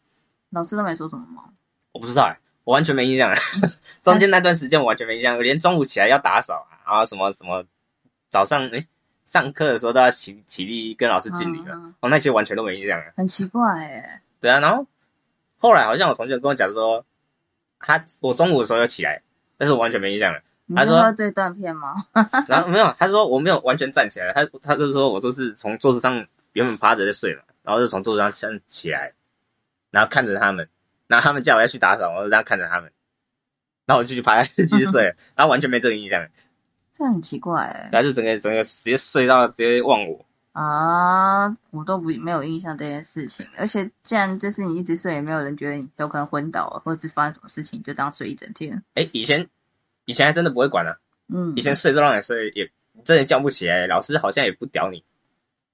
[0.50, 1.44] 老师都没说什么吗？
[1.92, 3.34] 我不知道哎，我完全没印象。
[4.02, 7.64] 中间那段时间我完全没印象，我连中午起来要打扫啊，然后什么什么，
[8.28, 8.86] 早上哎
[9.24, 13.02] 上课的时候都要起起立跟老师敬礼了，我那些完全都没印象。
[13.16, 14.22] 很奇怪哎。
[14.40, 14.86] 对啊，然后
[15.58, 17.04] 后来好像我同学跟我讲说，
[17.78, 19.22] 他我中午的时候要起来，
[19.58, 20.40] 但是我完全没印象了。
[20.74, 21.94] 他说这段片吗？
[22.46, 29.12] 然后没有，他说我没有完全站起来，他他就是说我都是从桌子上原本趴着在睡嘛，然后就从桌子上先起来，
[29.90, 30.68] 然后看着他们。
[31.10, 32.92] 然后他们叫我要去打扫，我就这样看着他们，
[33.84, 36.24] 然后我继续爬，继续睡，然后完全没这个印象，
[36.96, 37.88] 这很奇怪哎。
[37.90, 43.44] 还是整个整个直接睡到直接忘我啊，我都不没有印象这件事情。
[43.58, 48.80] 而且既然就是你一直睡，也没有人觉得你有可能昏倒了，或者是发生什么事情，就这样睡一整天。
[48.94, 49.48] 哎，以前
[50.04, 50.96] 以前还真的不会管啊，
[51.26, 52.70] 嗯，以前睡就让你睡，也
[53.02, 55.04] 真的叫不起来，老师好像也不屌你。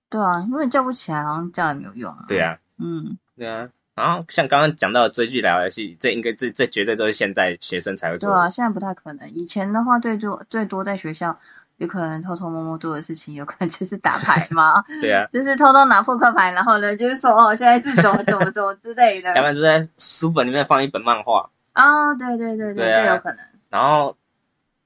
[0.09, 2.11] 对啊，因为叫不起来，好像叫也没有用。
[2.11, 3.69] 啊对啊，嗯，对啊。
[3.97, 8.31] 然后像刚刚讲到的追剧聊游戏，这应该这这绝对都是现在学生才会做。
[8.31, 9.31] 对啊，现在不太可能。
[9.33, 11.39] 以前的话，最多最多在学校
[11.79, 14.85] 有可能偷偷摸摸做的事情，有可能就是打牌嘛。
[15.01, 19.31] 对啊，就是偷偷拿扑克牌，然后呢，就是说哦，现在是怎么怎么怎么之类的。
[19.31, 21.49] 要不然就在书本里面放一本漫画。
[21.73, 23.39] 啊，对对对对，这有可能。
[23.71, 24.15] 然后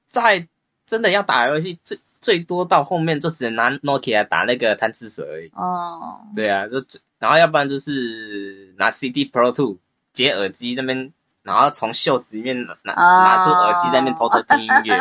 [0.05, 0.47] 在
[0.85, 5.51] 真的要打游戏，最最多到后面就只能拿 Nokia 打那个贪吃蛇而已。
[5.53, 6.81] 哦，对啊，就。
[7.21, 9.77] 然后要不然就是拿 CD Pro Two
[10.11, 14.97] 接耳机那边，然后从袖子里面拿拿出耳机在那边偷偷听音乐。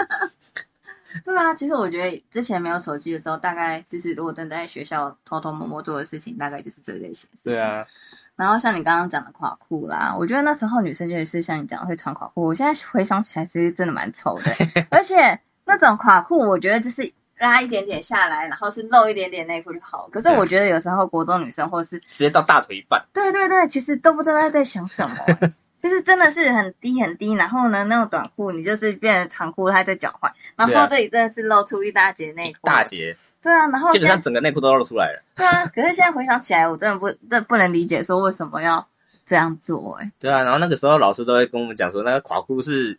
[1.25, 7.53] 对啊，其实我觉得之前没有手机的时候，大概就是如果真的在学校偷偷摸摸做的事情，大概就是这类型的事情。
[7.55, 7.87] 对啊。
[8.37, 14.55] 然后像你刚刚讲的垮裤啦，我觉得那时候女生就是像你讲会穿垮裤，我现在回想起来其实真的蛮丑的，
[14.93, 17.11] 而且那种垮裤我觉得就是。
[17.41, 20.09] 拉一点点下来，然后是露一点点内裤就好。
[20.13, 25.17] 可是我觉得有时候国中女生或是直接到大腿一半，对对对，其实都不知道她在想什么，
[25.83, 27.33] 就是真的是很低很低。
[27.33, 33.17] 然后呢，那种短裤你就是变成长裤，她在脚踝，然后这里真的是露出一大截内裤，大截。
[33.43, 35.23] 对啊，然后基本上整个内裤都露出来了。
[35.35, 38.87] 对啊，可是现在回想起来，我真的不这不能理解说为什么要
[39.25, 40.13] 这样做哎。
[40.19, 42.99] 对啊，然后那个时候老师都会跟我们讲说，那个垮裤是。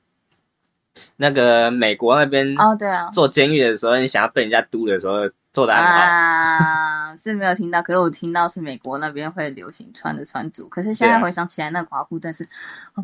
[1.16, 12.48] 那个美国那边哦，对啊，做监狱的时候，你想要被人家嘟的时候，做的很好啊，是没有听到，可是我听到是美国那边会流行穿的穿着，可是现在回想起来，那垮裤真是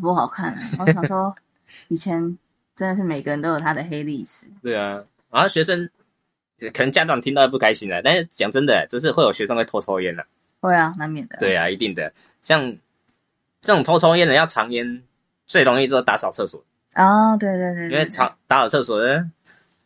[0.00, 0.58] 不好看。
[0.78, 1.34] 我想说，
[1.88, 2.36] 以前
[2.74, 4.46] 真的是每个人都有他的黑历史。
[4.62, 5.88] 对啊，然后学生
[6.58, 10.26] 可能家长听到不开心了，但是讲真的，就是会有学生会偷抽烟的。
[10.60, 11.36] 会啊，难免的。
[11.38, 12.12] 对啊，一定的。
[12.42, 12.76] 像
[13.60, 15.02] 这种偷抽烟的要藏烟，
[15.46, 16.64] 最容易做打扫厕所。
[16.98, 19.30] 哦，对对对，因为藏打扫厕所的，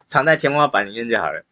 [0.07, 1.45] 藏在天花板里面就好了。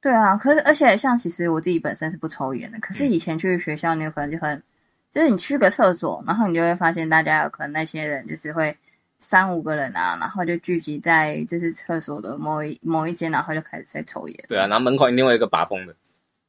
[0.00, 4.62] 对啊，可是而且像其实我自己本身是不抽烟的，可是以前去学校，你有可能就很，
[5.10, 8.76] 就是你去个厕所，然后你就会发现大家有可能那些人就是会
[9.18, 14.44] 三五个人啊，然后就聚集在就是厕所的某一某一间，然后就开始在抽烟。
[14.46, 15.96] 对啊，然后门口一定会有一个把风的，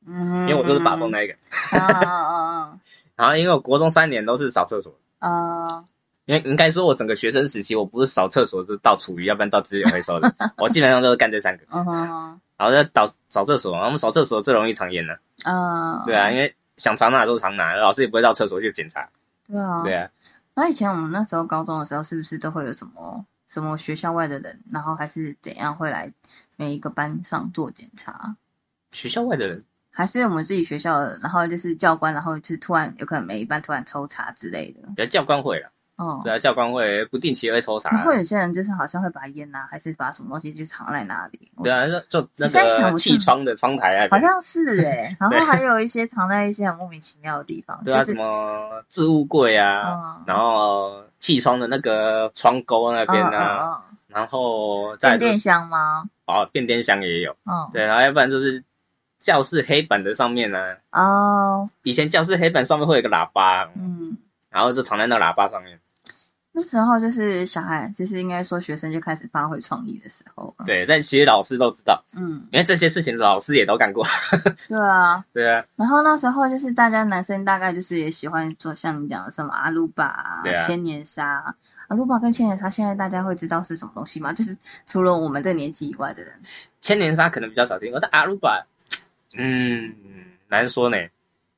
[0.05, 1.33] 嗯，因为我就是把风那一个。
[1.71, 2.79] 啊啊啊！
[3.15, 4.93] 然后因为我国中三年都是扫厕所。
[5.17, 5.85] 啊。
[6.25, 10.33] 因为应该说，我整个学生时期，我不是扫厕所，就是倒厨余，要不然倒资源回收的。
[10.57, 11.63] 我基本上都是干这三个。
[12.57, 15.19] 然后在倒扫厕所，我们扫厕所最容易藏烟了。
[15.43, 19.09] 啊，对啊，因为想藏哪都藏哪，老师也不会到厕所去检查。
[19.47, 20.09] 对啊，对啊。
[20.55, 26.11] 那以前我们那时候高中的时候，是不是都会有什么什么学校外的人，然后还是怎样会来
[26.55, 28.35] 每一个班上做检查？
[28.91, 31.19] 学校外的人，还是我们自己学校的？
[31.21, 35.05] 然后就是教官，然后就突然有可能每一班突然抽查之类的。
[35.07, 35.69] 教官会了。
[35.97, 41.51] 哦，对啊，教官会不定期会抽查，会有些人就是好像会把烟呐，还是把什么东西就藏在那里。
[41.63, 47.81] 对啊，就就那个气窗的窗台啊，好像是哎， 然后还有一些藏在一些很莫名其妙的地方。
[47.85, 56.03] 对啊，什么置物柜啊，然后气窗的那个窗钩那边啊，然后变电箱吗？
[56.25, 57.31] 哦，变电箱也有。
[57.45, 58.61] 哦，对，然后要不然就是
[59.17, 60.75] 教室黑板的上面呢。
[60.91, 64.17] 哦，以前教室黑板上面会有个喇叭，嗯，
[64.49, 65.79] 然后就藏在那喇叭上面。
[66.57, 70.55] 那时候就是小孩，就是应该说学生就开始发挥创意的时候。
[70.65, 74.07] 对，但其实老师都知道，嗯，因为这些事情老师也都干过。
[74.69, 75.65] 对啊，对啊。
[75.75, 81.53] 然后那时候就是大家男生大概就是也喜欢做像你讲的什么阿鲁巴、千年沙。
[81.87, 84.31] 阿鲁巴跟千年沙，现在大家会知道是什么东西吗？
[84.31, 86.33] 就是除了我们这年纪以外的人，
[86.79, 88.65] 千年沙可能比较少听，但阿鲁巴，
[89.33, 89.93] 嗯，
[90.47, 90.97] 难说呢。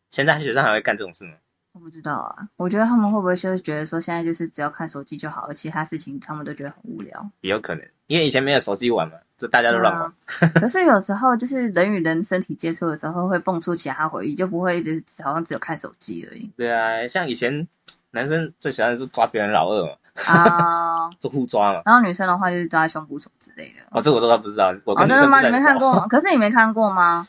[0.09, 1.33] 现在学生还会干这种事吗？
[1.77, 7.29] 我不知道啊，我觉得他们会不会就是觉得说现在就是只要看手机就好，而其他事情他们都觉得很无聊。
[7.41, 10.11] 也有可能，因为以前没有手机玩嘛，就大家都乱玩。
[10.55, 16.49] 可是有时候就是人与人身体接触的时候，会蹦出其他回忆，就不会一直好像只有看手机而已。
[16.57, 17.67] 对啊，像以前
[18.09, 19.91] 男生最喜欢的是抓别人老二嘛，
[20.25, 21.83] 啊， 就互抓嘛。
[21.85, 23.83] 然后女生的话就是抓胸部什么之类的。
[23.91, 24.73] 哦，这我都不知道。
[24.85, 25.41] 哦，真的吗？
[25.41, 26.07] 你没看过吗？
[26.07, 27.27] 可是你没看过吗？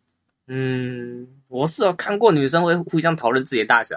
[0.48, 1.28] 嗯。
[1.50, 3.96] 我是有看过女生会互相讨论自己的大小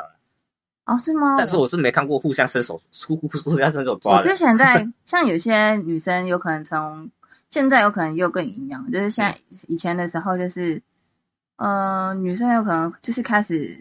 [0.85, 1.35] 哦，是吗？
[1.37, 4.17] 但是我是没看过互相伸手、 互互互相伸手抓的。
[4.17, 7.09] 我之前在 像有些女生有可能从
[7.49, 9.37] 现在有可能又更营养，就是现在
[9.67, 10.81] 以前的时候就是，
[11.57, 13.79] 呃，女生有可能就是开始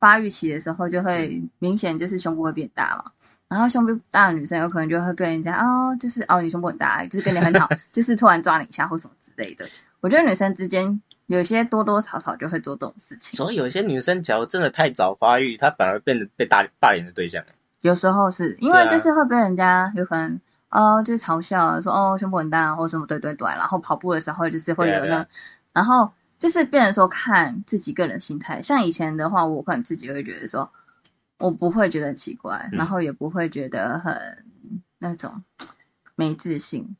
[0.00, 3.12] 发育期的时候就会明显就是胸部会变大嘛，
[3.48, 9.64] 然后胸部大的女生有可能就会被人家哦，就是哦你胸部很大，就是跟你很好， 就是突然抓你一下或什么之类的。
[10.00, 11.00] 我觉得女生之间。
[11.26, 17.42] 有些多多少少就会做这种事情，所以有些女生假如真的太早发育，她反而变得被大霸凌的对象。
[17.80, 25.26] 有时候是因为就是会被人家有可能哦，就是嘲笑说哦胸部很大或什么对对对，然后跑步的时候就是会有那，
[25.72, 28.60] 然后就是变成说看自己个人心态。
[28.60, 30.70] 像以前的话，我可能自己会觉得说，
[31.38, 34.44] 我不会觉得奇怪，然后也不会觉得很
[34.98, 35.42] 那种
[36.16, 36.96] 没自信，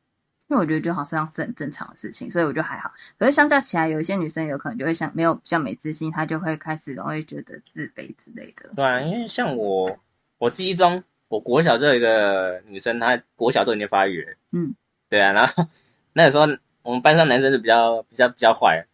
[0.48, 2.92] 因为我觉得就好像是很正常的事情，所以我就还好。
[3.18, 8.68] 可是相较起来，有一些女生有可能就会像没有比较没自信，她就会开始容易觉得自卑之类的。
[8.76, 9.98] 对啊，因为像我，
[10.38, 14.34] 我记忆中，我国小这一个女生，她国小都已经发育了。
[14.52, 14.74] 嗯，
[15.08, 15.66] 对啊，然后
[16.12, 16.46] 那个时候
[16.82, 18.86] 我们班上男生就比较比较比较坏，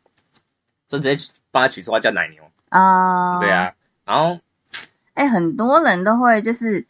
[0.86, 3.40] 就直接帮她取绰号叫奶牛啊。
[3.40, 4.38] 对啊，然后。
[5.14, 6.86] 哎，很多人都会就是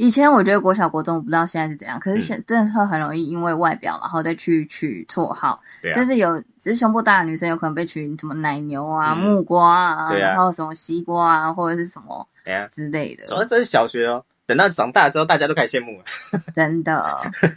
[0.00, 5.60] 以前我觉得国小国中我不知道现在是怎样，可是现真的会很容易因为外表然后再去取绰号，
[5.94, 12.26] 就是有就是胸部大的女生有可能被取什么奶牛啊、木瓜啊，然后什么西瓜啊或者是什么
[12.70, 13.26] 之类的。
[13.26, 16.04] 主要这是小学哦，等到长大之后大家都开始羡慕了。
[16.56, 17.04] 真的，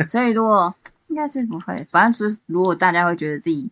[0.09, 0.75] 所以如果
[1.07, 3.71] 应该是不会，反正就是如果大家会觉得自己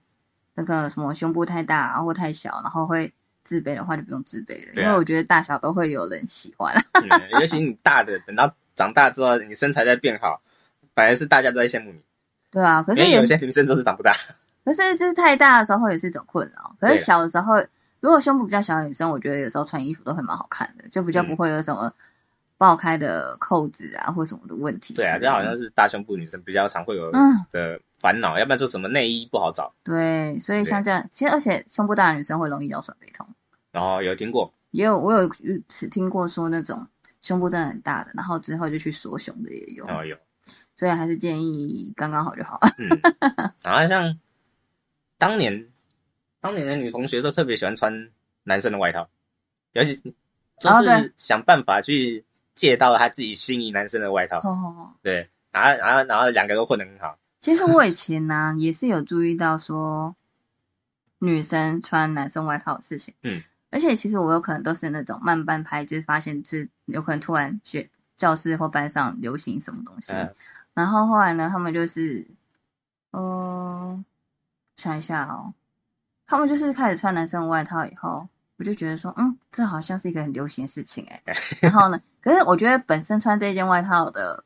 [0.55, 3.11] 那个什么胸部太大啊或太小，然后会。
[3.43, 6.75] 自卑的话就不用自卑了，因为我觉得大小都会有人喜欢。
[7.39, 10.41] 尤其你大的，等到长大之后，你身材在变好，
[10.95, 11.99] 反而是大家都在羡慕你。
[12.51, 14.11] 对啊，可是有些女生就是长不大。
[14.63, 16.75] 可是就是太大的时候也是一种困扰。
[16.79, 17.55] 可是小的时候，
[17.99, 21.91] 如果胸部比较小的女生，我觉得有时候穿衣服都会蛮好看的，就比较不会有什么
[22.57, 24.93] 爆开的扣子啊或什么的问题。
[24.93, 29.73] 对啊，这好像是大胸部女生比较常会有的烦恼，要不然说什么内衣不好找。
[29.83, 33.27] 对，所以像这样，其实而且胸部大的女生会容易腰酸背痛。
[33.71, 35.29] 然后有听过，也有我有
[35.67, 36.85] 只听过说那种
[37.21, 39.85] 胸部真的很大的，然后之后就去缩胸的也有。
[39.85, 40.17] 哦，有，
[40.75, 42.59] 所以还是建议刚刚好就好。
[42.77, 42.89] 嗯，
[43.63, 44.19] 然后像
[45.17, 45.69] 当年，
[46.39, 48.09] 当年的女同学都特别喜欢穿
[48.43, 49.07] 男生的外套，
[49.73, 50.01] 尤其
[50.59, 54.39] 就是想办法去借到她自己心仪男生的外套。
[54.39, 57.19] 哦，对，然后然后然后两个都混得很好。
[57.39, 60.15] 其实我以前呢也是有注意到说
[61.19, 63.13] 女生穿男生外套的事情。
[63.21, 63.43] 嗯。
[63.71, 70.11] 而且其实我有可能都是那种慢半拍，就是发现是有可能突然学教室或班上流行什么东西，
[70.73, 72.27] 然后后来呢，他们就是，
[73.11, 74.03] 呃，
[74.75, 75.53] 想一下哦，
[76.27, 81.21] 他们就是开始穿男生外套以后，我就觉得说，嗯，这好像是一个很流行的事情哎。
[81.61, 84.43] 然后呢，可是我觉得本身穿这件外套的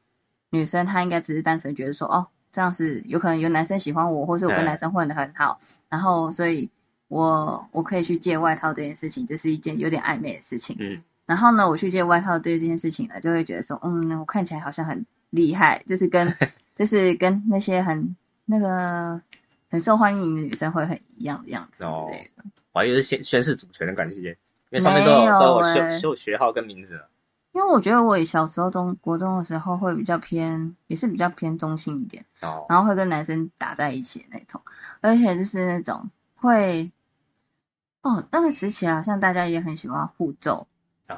[0.51, 5.59] 女生，她应该只是单纯觉得说，哦，这样是有可能有男生喜欢我，或是我跟男生混的很好，
[5.89, 6.69] 然后所以。
[7.15, 10.75] 我我可以去借外套这件事情，就是一件有点暧昧的事情。
[10.81, 16.27] 嗯，然后呢，我去借外套对这件事情呢，就会觉得说，嗯，我看起来好像很厉害，就是跟
[16.75, 19.21] 就是跟那些很那个
[19.69, 22.43] 很受欢迎的女生会很一样的样子之类的。
[22.73, 24.31] 我还以为是宣宣誓主权的感觉，
[24.69, 27.01] 因为上面都有都有秀秀学号跟名字。
[27.53, 34.61] 因为我觉得我小时候中国中的时候会比较偏，也是比较偏中性一点，哦，然后会跟男生打在一起的那种，
[34.99, 36.91] 而且就是那种会。
[38.05, 40.67] 哦，那个时期好像大家也很喜欢互揍，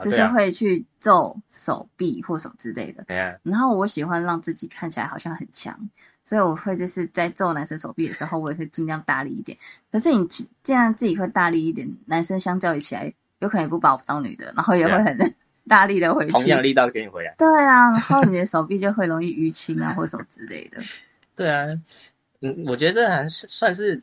[0.01, 3.03] 就是会去揍手臂或手之类的。
[3.43, 5.89] 然后我喜欢让自己看起来好像很强，
[6.23, 9.57] 所以我会就是在揍男生手臂的时候，我也会尽量大力一点。
[9.91, 15.35] 可是你既然自己会大力一点，男生相较起来，有可能也不把我当女的，然后也会很
[15.67, 17.35] 大力的回去，同样力道给你回来。
[17.37, 20.81] 对啊，然后你的手臂就会容易淤青啊，或什么之类的。
[21.35, 21.65] 对啊，
[22.39, 24.01] 嗯，我觉得这还是算是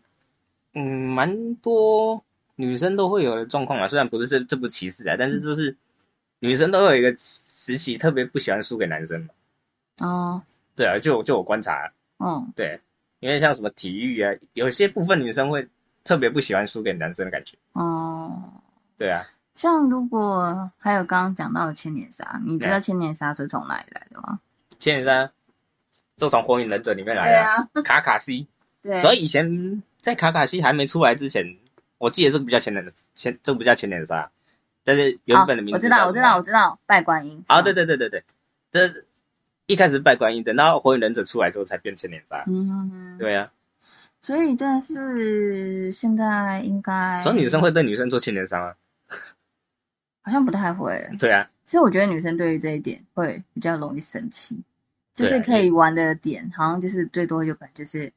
[0.75, 2.23] 嗯蛮多。
[2.57, 5.77] 女生都会有的状况嘛，虽然不是这这不歧视啊，但是就是
[6.39, 9.29] 女生都有一个时期特别不喜欢输给男生嘛。
[9.99, 10.43] 哦，
[10.77, 12.81] 对啊，就就我观察，嗯，对，
[13.19, 15.69] 因为像什么体育啊，有些部分女生会
[16.05, 17.57] 特别不喜欢输给男生的感觉。
[17.73, 18.43] 哦，
[18.97, 24.39] 对啊，像如果还有刚刚讲到的千年杀，你知道千年杀是从哪里来的吗？
[24.79, 25.33] 千年杀
[26.17, 28.47] 就从火影忍者里面来的，卡卡西。
[28.81, 31.57] 对，所以以前在卡卡西还没出来之前。
[32.05, 34.31] 我记得这个比较前年的前，这个不叫前年的杀，
[34.85, 37.43] 但是原本的名字我知道，我知道，我知道，拜观音。
[37.47, 38.25] 啊，对对对对对，
[38.71, 39.07] 这
[39.65, 42.45] 一开始拜观音，等到火影忍者出来之后才变前年杀。
[42.47, 43.53] 嗯，对呀。
[44.21, 48.75] 所以真的是现在应该，所以女生会对女生做千年杀吗？
[50.23, 51.09] 好像不太会。
[51.19, 51.49] 对啊。
[51.65, 54.63] 其实我觉得女生对于这一点会比较容易生气，
[55.15, 58.13] 就是可以玩的点，好像就是最多有可能就是。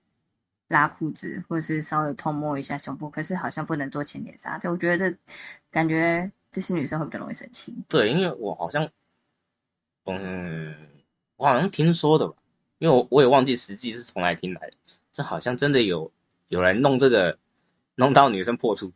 [0.67, 5.17] 拉裤子，或者是稍微偷摸一下胸部，可是好像不能做前点杀，就我觉得这
[5.71, 7.73] 感觉这些女生会比较容易生气。
[7.87, 8.89] 对，因为我好像，
[10.05, 10.75] 嗯，
[11.37, 12.33] 我好像听说的吧，
[12.79, 14.73] 因为我我也忘记实际是从哪听来的，
[15.13, 16.11] 这好像真的有
[16.49, 17.37] 有人弄这个，
[17.95, 18.91] 弄到女生破处。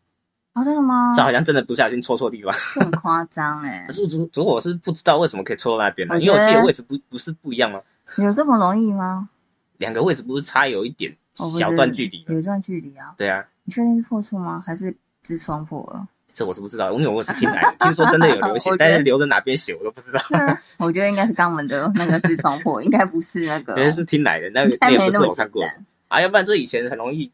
[0.54, 1.14] 啊，真的吗？
[1.16, 3.86] 这好像真的不小心戳错地方，这很夸张哎。
[3.88, 6.20] 可是如如果我是不知道为什么可以戳到那边呢？
[6.20, 7.82] 因为我记得位置不不是不一样吗？
[8.18, 9.30] 有这么容易吗？
[9.78, 11.16] 两个位置不是差有一点。
[11.36, 13.14] 小段距离，有一段距离啊。
[13.18, 14.64] 对啊，你确定是破处吗？
[14.66, 16.08] 还是痔疮破了？
[16.34, 20.20] 这我是不知道，因为我是听来的，听说真的有流 血，但是流的哪边血我都不知道。
[20.78, 23.76] 我觉得应该是肛门的 那个痔疮破，应该不是那个。
[23.78, 25.64] 原来是听来的，那个也不是我看过
[26.08, 27.32] 啊，要不然这以前很容易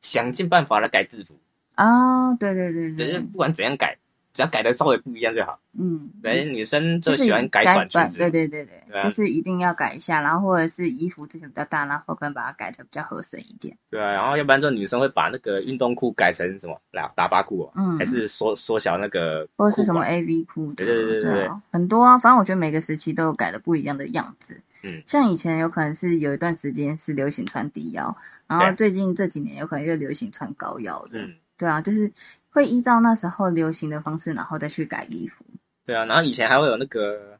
[0.00, 1.34] 想尽办法来改制服。
[1.76, 3.98] 哦，对对对对，不管怎样改。
[4.36, 5.58] 只要改的稍微不一样就好。
[5.78, 8.18] 嗯，对，女生就喜欢改短裙子。
[8.18, 13.78] 对对对对，就是一定要改一下，然后或者是衣服之前比较大，然后可能把它改的比较合身一点。
[13.90, 20.74] 对啊，然后要不然就女生会把那个运动裤改成什么来打巴裤，嗯，还是缩缩小那个，或者是什么 A V 裤。
[20.74, 24.60] 对对对对对，很多啊，反正我觉得每个时期都有改的不一样的样子。
[24.82, 28.14] 嗯，像以前有可能是有一段时间是流行穿低腰，
[28.46, 31.18] 然后最近这几年有可能又流行穿高腰的。
[31.18, 32.12] 嗯，对啊，就是。
[32.56, 35.44] 会依照那时候流行的方式，然后再去改衣服。
[35.84, 37.38] 对啊，然后以前还会有那个，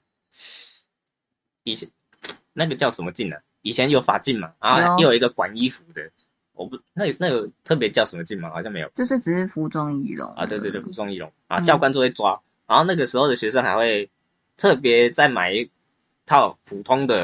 [1.63, 1.89] 以前
[2.53, 3.37] 那个叫什么镜呢？
[3.63, 6.11] 以前有法镜嘛，然后又有一个管衣服的，
[6.53, 8.51] 我不那那有特别叫什么镜吗？
[8.51, 10.45] 好像没有，就是只是服装仪容啊。
[10.45, 14.11] 对对对，服装仪容啊，教官就会抓，然后那个时候的学生还会
[14.59, 15.71] 特别再买一。
[16.27, 17.23] 套普通的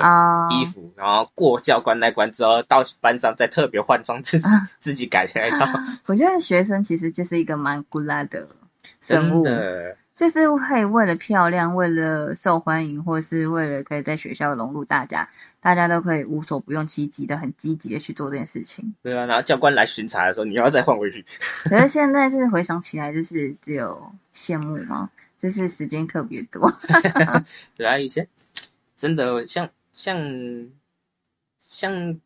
[0.51, 4.49] 衣服，然后过教官那关之后，到班上再特别换装自己
[4.79, 5.67] 自己改的一套。
[6.07, 8.49] 我觉得学生其实就是一个蛮古拉的
[9.01, 9.45] 生物，
[10.15, 15.29] 就是可以为了漂亮，为了受欢迎，或是为了可以在学校融入大家，
[15.61, 18.95] 大家都可以无所不用其极的很积极的去做这件事情。
[19.03, 21.25] 对啊，然后教官来巡查的时候，你要再换回去。
[21.65, 25.11] 可是现在是回想起来，就是只有羡慕吗？
[25.39, 26.73] 就是时间特别多。
[27.77, 28.29] 对啊，以前。
[28.97, 30.19] 真的像像
[31.59, 32.21] 像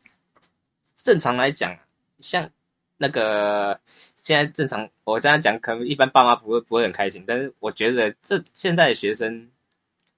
[0.95, 1.77] 正常来讲，
[2.21, 2.51] 像
[2.97, 3.79] 那个
[4.17, 7.25] 现在正常我这样讲，可能一般爸妈不会不会很开心。
[7.27, 9.49] 但是我觉得这现在的学生，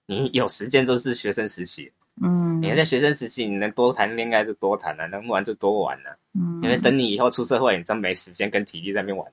[0.07, 1.93] 你有时间都是学生时期，
[2.23, 9.31] 嗯，你在学生时期你能多谈恋爱就多谈了，能玩就多玩了，嗯，因为等你以后出社会，你真没时间跟体力在那边玩。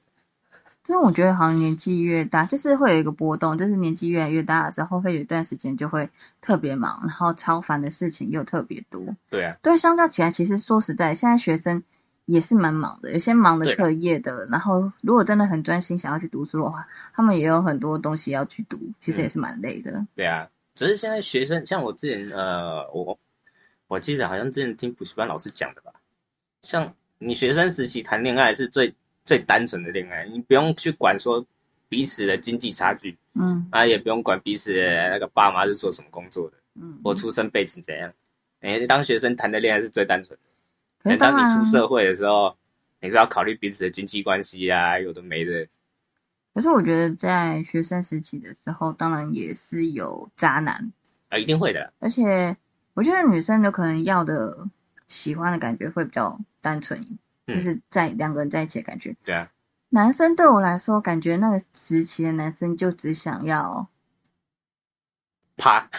[0.86, 6.08] 真的，我觉得好像年纪越大，就是会有一个波动，就是年纪越来越大的时候，会有一段时间就会
[6.42, 9.02] 特别忙，然后超烦的事情又特别多。
[9.32, 11.82] 对啊，对，相较起来，其实说实在，现在学生
[12.26, 20.06] 也是蛮忙的，有些忙的课业的，然后如果真的很专心想要去读书的话，他们也有很多东西要去读，其实也是蛮累的。
[20.16, 23.18] 对啊，只是现在学生，像我之前，呃，我
[23.88, 25.92] 我记得好像之前听补习班老师讲的吧，
[26.62, 28.94] 像你学生时期谈恋爱是最。
[29.26, 31.46] 最单纯的恋爱，你不用去管说
[31.90, 34.72] 彼此的经济差距，嗯，啊，也不用管彼此
[35.10, 38.14] 那个爸妈是做什么工作的，嗯，或出生背景怎样。
[38.62, 41.10] 哎，当学生谈的恋爱是最单纯的。
[41.10, 42.56] 等当你出社会的时候，
[43.02, 45.68] 你是要考虑彼此的经济关系啊，有的没的。
[46.54, 50.92] 可是我觉得在学生时期的时候，当然也是有渣男
[51.30, 51.94] 啊，一定会的。
[52.00, 52.58] 而且
[52.94, 54.68] 我觉得女生有可能要的
[55.08, 57.20] 喜欢的感觉会比较单纯。
[57.48, 59.16] 就是在两个人在一起的感觉。
[59.24, 59.52] 对啊，
[59.90, 63.88] 男生对我来说，感觉那个时期的男生就只想要
[65.56, 65.90] 啪。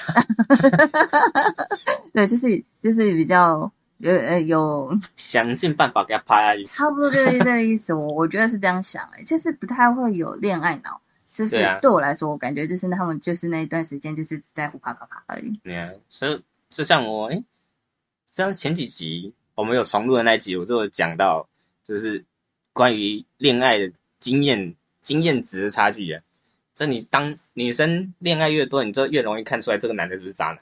[2.12, 6.64] 对，就是就是比较有呃有想尽办法给他啪下去。
[6.64, 7.94] 差不多就是这个意思。
[7.94, 11.00] 我我觉得是这样想哎，就是不太会有恋爱脑。
[11.26, 15.60] 就是对我来说，我感觉就是他们就是那一段时间就是只在乎啪啪啪而已。
[15.62, 17.44] 对啊，所以就像我哎，
[18.30, 19.34] 像前几集。
[19.56, 21.48] 我们有重录的那一集，我就有讲到，
[21.88, 22.22] 就是
[22.74, 23.90] 关于恋爱的
[24.20, 26.22] 经验、经验值的差距啊。
[26.74, 30.58] 这你当女生恋爱越多，你就越容易看出来这个男的是不是渣男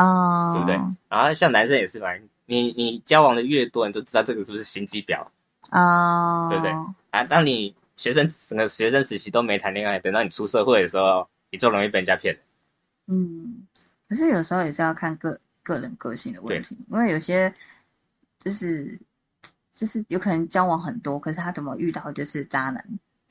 [0.00, 0.74] 哦，对不对？
[1.08, 2.10] 然后像男生也是嘛，
[2.46, 5.26] 你你交往的越多，你就知道这个是不是心机婊
[5.72, 6.70] 哦，对不对？
[7.10, 12.38] 啊，当你学生整个学生时期都没谈恋爱，等到你出社会的时候，你就容易被人家骗。
[13.08, 13.66] 嗯，
[14.08, 17.52] 可是有时候也是要看个个人个性的问题，因为有些。
[18.46, 18.96] 就是
[19.72, 22.76] 就是有可能交往很多，可是他怎么遇到就是渣男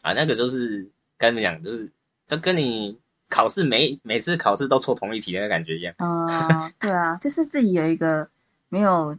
[0.01, 0.11] 啊？
[0.11, 0.85] 那个就是
[1.17, 1.89] 跟你们讲，就是
[2.27, 2.99] 这跟你
[3.29, 6.69] 考试每每次考试都错同一题那个感觉一样啊。
[6.77, 8.27] 对啊， 就是自己有一个
[8.67, 9.17] 没有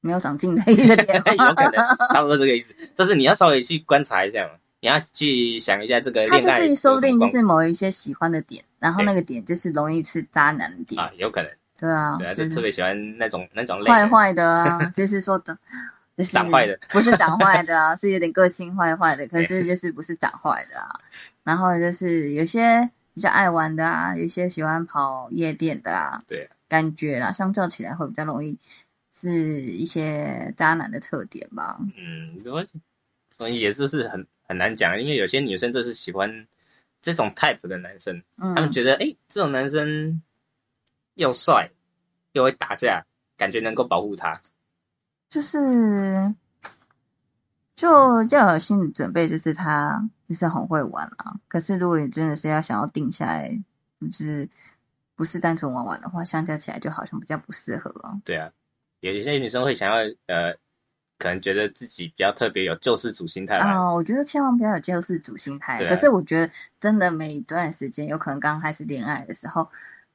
[0.00, 1.72] 没有长进的一个点， 有可能
[2.12, 2.74] 差不多这个意思。
[2.92, 11.50] 就是你要稍微去观察一下嘛，你要去想一下这个恋爱，就是说不定就是某一些喜欢的点，然后那个点就是容易是渣男点啊，有可能。
[11.78, 15.56] 对啊，对啊，就特别喜欢那种那种坏坏的啊， 就是说的，
[16.16, 21.00] 就是长坏的，不是长坏的啊， 是有点个性坏坏的，可是就是不是长坏的啊。
[21.44, 28.58] 然后就是有些比较爱玩的啊，有些喜欢跑夜店的啊，对，感觉啦，相较起来会比较容易
[29.14, 31.78] 是一些渣男的特点吧。
[31.96, 32.36] 嗯，
[33.38, 36.48] 我也是是很很难讲，因为有些女生就是喜欢
[37.00, 40.20] 这种 type 的男生，他们觉得哎，这种男生。
[41.18, 41.70] 又帅，
[42.32, 43.04] 又会打架，
[43.36, 44.40] 感觉能够保护他，
[45.28, 46.34] 就是
[47.76, 51.34] 就就有心理准备，就是他就是很会玩啊。
[51.48, 53.50] 可是如果你真的是要想要定下来，
[54.00, 54.48] 就是
[55.14, 58.18] 不是单纯玩玩的话，相较起来就好像比较不适合啊。
[58.24, 58.52] 对啊，
[59.00, 59.96] 有有些女生会想要
[60.26, 60.56] 呃。
[61.20, 63.92] 可能觉得自己比较特别，有救世主心态啊。
[63.92, 65.84] 我觉得千万不要有救世主心态。
[65.88, 69.68] 可是我觉得真的每一段时间，有可能刚开始恋爱的时候，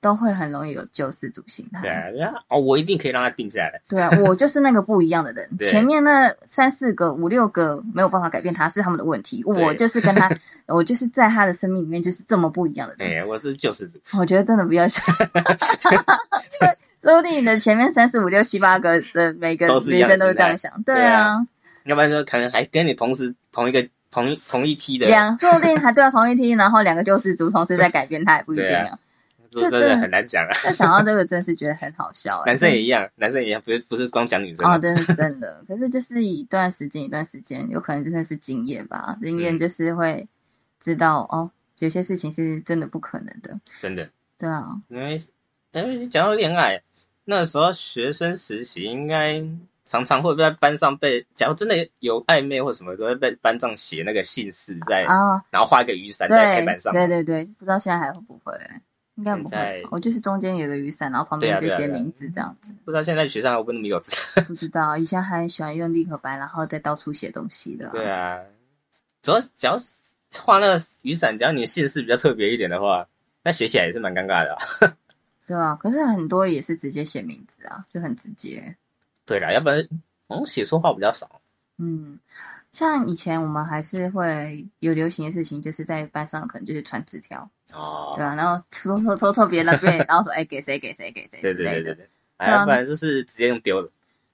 [0.04, 1.82] 都会很容易有救世主心态。
[1.82, 3.82] 对啊，哦，我一定可以让他定下来。
[3.88, 5.49] 对啊，我就是那个不一样的人。
[5.66, 9.41] 前面那三四个、五六个没有办法改变他，是他们的问题。
[9.45, 10.30] 我就是跟他，
[10.68, 13.20] 我就是在他的生命里面就是这么不一样的人。
[13.20, 13.97] 哎，我是救世主。
[14.18, 15.04] 我觉得真的不要想。
[17.01, 21.45] 说不定你的前面三四五六七八个的每个女生都是这样想，对啊，
[21.84, 28.97] 要不然就可能还跟你同时同一个同一同一梯的两，说不定还对啊同一梯，然后两个救世主同时在改变，他也不一定啊，
[29.62, 30.51] 这真的很难讲啊。
[30.64, 32.43] 那讲到这个，真是觉得很好笑。
[32.47, 35.64] 男生也一样，男生也一样，不是不是光讲女生哦，真的是真的。
[35.68, 40.28] 可是就是一段时间一段时间，有可能真的是经验吧，经验就是会
[40.80, 44.10] 知道哦，有些事情是真的不可能的，真的。
[44.38, 45.22] 对啊，因为
[45.72, 46.82] 因为讲到恋爱。
[47.26, 49.41] 那时候学生实习，应该
[49.86, 55.04] 常常会在班上被，假如真的有暧昧或什么，都会被班上写那个姓氏在，
[55.49, 56.91] 然后画一个雨伞在黑板上。
[56.91, 58.54] 对对对，不知道现在还会不会？
[59.16, 59.86] 应该不会。
[59.91, 62.74] 我就是中间有个雨伞，然后旁边是写名字这样子。
[62.84, 64.16] 不知道现在学生会不会那么幼稚？
[64.45, 67.89] 不知道，以前还喜欢用立可白，然后再到处写东西的。
[67.89, 68.39] 对啊，
[69.22, 69.78] 主要只要
[70.39, 73.07] 画那个雨伞，只要你的姓氏比较特别一点的话，
[73.43, 74.57] 那写起来也是蛮尴尬的。
[75.45, 78.76] 对啊，可是很多也是直接写名字啊，就很直接。
[79.26, 79.88] 对啦，要不然
[80.28, 81.41] 我们写错话比较少。
[81.78, 82.20] 嗯，
[82.74, 92.09] 像以前我们还是会有流行的事情，就是在班上可能就是传纸条哦，对啊，然后抽抽抽抽别人背， 然后说哎给谁给谁给谁，对对对对对，
[92.39, 93.89] 要不然就是直接用丢了。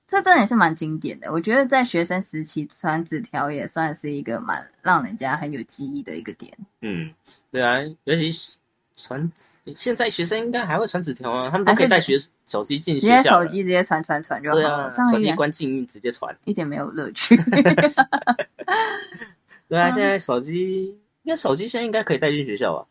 [0.08, 6.58] 这真的也是蛮经典的，我觉得在学生时期传纸条也算是一个蛮让人家很有记忆的一个点。
[6.82, 7.14] 嗯，
[7.52, 8.59] 对啊，尤其。
[9.00, 9.32] 传
[9.74, 11.50] 现在学生应该还会传纸条啊？
[11.50, 14.94] 他们都可以带学手机进学校，直接手机直接传传传就好了。
[15.10, 17.38] 手机关静音直接传，一点没有乐趣。
[19.70, 22.86] 对啊， 现在手机，因为手机现在应该可以带进学校吧？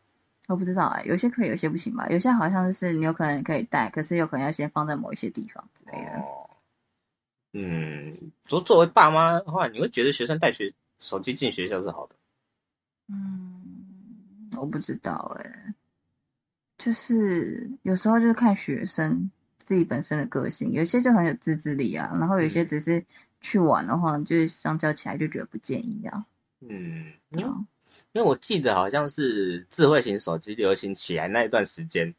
[0.48, 2.08] 我不知道哎，有些可以，有些不行吧？
[2.08, 6.12] 有些好像是你有可能可以带，可是有可能要先放在某一些地方之类的。
[6.20, 6.48] 哦，
[7.52, 12.14] 嗯，作作为爸妈的话，你会觉得学生带学手机进学校是好的？
[13.10, 15.74] 嗯，我不知道哎。
[16.78, 23.04] 就是有时候就是看学生自己本身的个性，有些就很有自制力啊，然后有些只是
[23.40, 26.24] 去玩的话，就是相较起来就觉得不建议啊。
[26.60, 27.44] 嗯，因为
[28.12, 32.14] 因为我记得好像是智慧型手机流行起来那一段时间，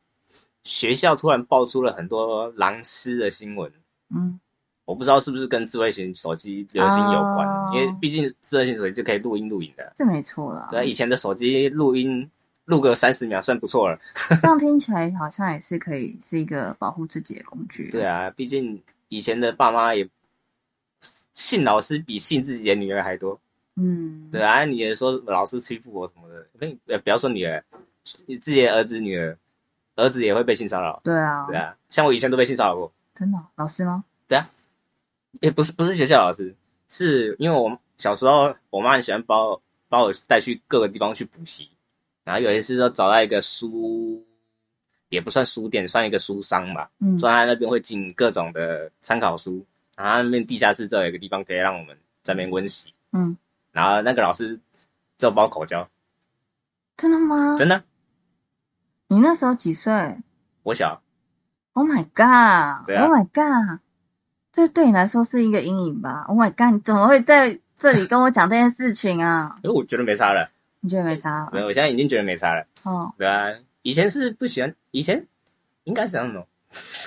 [0.66, 3.72] 学校突然爆出了很多狼师的新闻。
[4.14, 4.42] 嗯，
[4.84, 10.68] 我不知道是不是跟智慧型手机流行有关，因为毕竟智慧型手机就可以录音录影的，这没错啦。
[10.70, 12.30] 对，以前的手机录音。
[12.70, 14.00] 录个三十秒算不错了，
[14.40, 17.90] 这样听起来好像也是可以是一个保护自己的工具。
[17.90, 20.08] 对啊，毕竟以前的爸妈也
[21.34, 23.42] 信老师比信自己的女儿还多。
[23.76, 27.64] 嗯，对啊，女儿说老师欺负我什么的，呃，不要说女儿，
[28.28, 29.36] 你自己的儿子女儿，
[29.96, 31.02] 儿子也会被性骚扰。
[31.04, 32.94] 对啊，对啊，像我以前都被性骚扰过。
[33.16, 33.40] 真的？
[33.56, 34.04] 老师吗？
[34.28, 34.48] 对啊，
[35.42, 36.54] 也不是不是学校老师，
[36.88, 41.68] 是因为我小时候我妈很喜欢把我把我带去各个地方去补习。
[42.30, 44.24] 然后有一次就找到一个书，
[45.10, 46.92] 也不算书店，算一个书商吧。
[47.00, 49.66] 嗯，说他那边会进各种的参考书，
[49.98, 52.94] 然后那边地下室这有一个地方可以让我们在那边温习。
[53.14, 53.36] 嗯，
[53.72, 54.60] 然后那个老师
[55.18, 55.90] 就包口交。
[56.98, 57.56] 真的吗？
[57.58, 57.84] 真的。
[59.08, 60.20] 你那时候几岁？
[60.62, 61.02] 我小。
[61.74, 63.80] Oh my god！Oh my god！
[64.54, 66.76] 这对你来说是一个阴影吧？Oh my god！
[66.76, 69.56] 你怎么会在这里跟我讲这件事情啊？
[69.66, 70.52] 因为我觉得没差了。
[70.82, 71.50] 你觉得没差？
[71.52, 72.66] 没有，我现在已经觉得没差了。
[72.84, 75.28] 哦，对啊，以前是不喜欢，以前
[75.84, 76.46] 应该是这样的。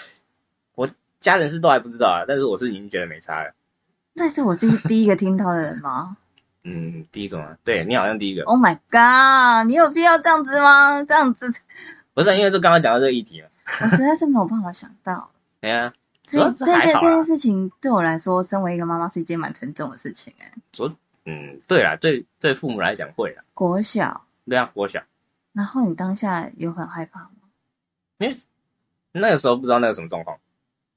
[0.75, 0.89] 我
[1.21, 3.55] 家人是都还不知道啊，但是我是已经觉得没差了。
[4.15, 6.19] 那是我是第一个听到的人吗？
[6.65, 7.57] 嗯，第一个吗？
[7.65, 8.43] 对你好像第一个。
[8.45, 9.67] Oh my god！
[9.67, 11.03] 你有必要这样子吗？
[11.05, 11.51] 这样子
[12.15, 13.49] 不是因为就刚刚讲到这个议题了。
[13.81, 15.31] 我实在是没有办法想到。
[15.61, 15.95] 对啊，
[16.25, 20.53] 这这件这件事情对我来说，身为一个妈妈是一件蛮沉重的事情哎。
[20.73, 20.95] 昨。
[21.25, 23.45] 嗯，对啦，对对，父母来讲会啦。
[23.55, 25.03] 国小，对啊，国小。
[25.53, 27.31] 然后你当下有很害怕吗？
[28.19, 28.37] 因为
[29.13, 30.39] 那个时候不知道那个什么状况。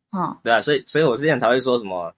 [0.09, 2.15] 哦，对啊，所以所以我之前才会说什么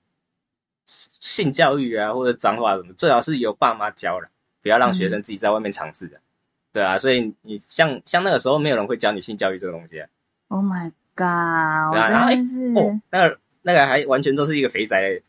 [0.86, 4.30] 性教育啊，或者脏话什么，最好是由爸妈教了，
[4.62, 6.22] 不要让学生自己在外面尝试的。
[6.72, 10.06] 对啊，所以你像像那个时候，没有人会教你性教育这个东西。
[10.48, 11.92] Oh my god！
[11.92, 12.32] 对啊，然后
[12.80, 15.22] 哦，那个那个还完全都是一个肥宅。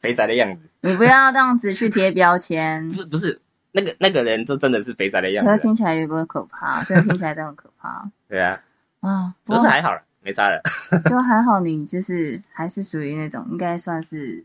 [0.00, 2.88] 肥宅的样子，你不要这样子去贴标签。
[2.90, 3.40] 不不是，
[3.72, 8.10] 那个那个人就真的是肥宅的样子，听起来有点可怕，真的听起来都很可怕。
[8.28, 8.60] 对啊，
[9.00, 10.62] 啊，不是还好了，没差了，
[11.08, 11.60] 就还好。
[11.60, 14.44] 你就是还是属于那种应该算是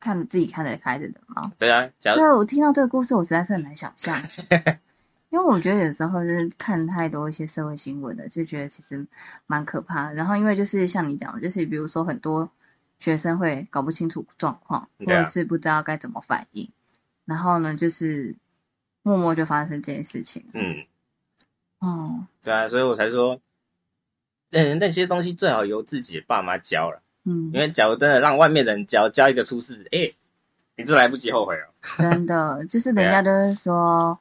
[0.00, 1.52] 看自己看得开的人嘛。
[1.58, 4.16] 对啊，所以我听到这个故事，我实在是很难想象，
[5.30, 9.06] 因为我觉得有时候就是看太多一些社会新闻的，就觉得其实
[9.46, 10.10] 蛮可怕。
[10.12, 12.50] 然后因为就是像你讲的，就是比如说很多
[13.00, 16.70] 学生会搞不清楚状况，或者是不知道该怎么反应，
[17.24, 18.36] 然后呢就是。
[19.02, 20.44] 默默就发生这件事情。
[20.52, 20.84] 嗯，
[21.78, 23.40] 哦，对啊，所以我才说，
[24.50, 27.00] 嗯，那些东西最好由自己的爸妈教了。
[27.24, 30.12] 嗯，因为假如真的让外面的人教，教一个出事，哎，
[30.76, 31.72] 你就来不及后悔了。
[31.96, 34.20] 真的，就是人家都是说，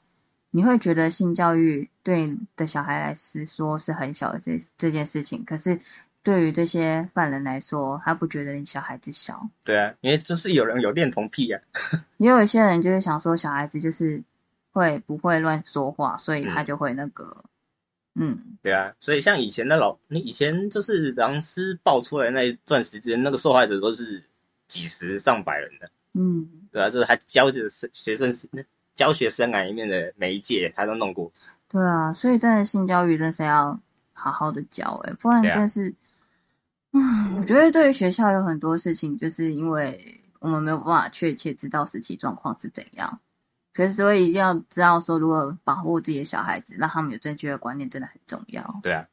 [0.52, 5.78] 你会觉得性教育对的小孩来说是很小的这这件事情，可是
[6.30, 9.50] 对于这些犯人来说，他不觉得你小孩子小。
[9.64, 11.60] 对啊，因为就是有人有恋童癖啊。
[12.18, 14.22] 也有一些人就是想说，小孩子就是。
[14.72, 17.44] 会不会乱说话，所以他就会那个，
[18.14, 24.24] 嗯，对啊，所以像以前的老，你以前就是狼师爆出来那一段时间，那个受害者都是
[24.68, 28.32] 几十上百人的，嗯，对啊，就是他教着生学生
[28.94, 31.34] 教学生涯里面的每一届，他都弄过，
[31.68, 33.78] 对啊，所以真的性教育真是要
[34.14, 35.94] 好好的教，哎，不然真是，
[36.92, 43.20] 嗯，我觉得对于学校有很多事情，就是因为我们没有办法确切知道实际状况是怎样。
[43.74, 48.80] 可是，所以一定要知道说，如何保护自己的小孩子，让他们有正确的观念，真的很重要。
[48.82, 49.08] 对啊，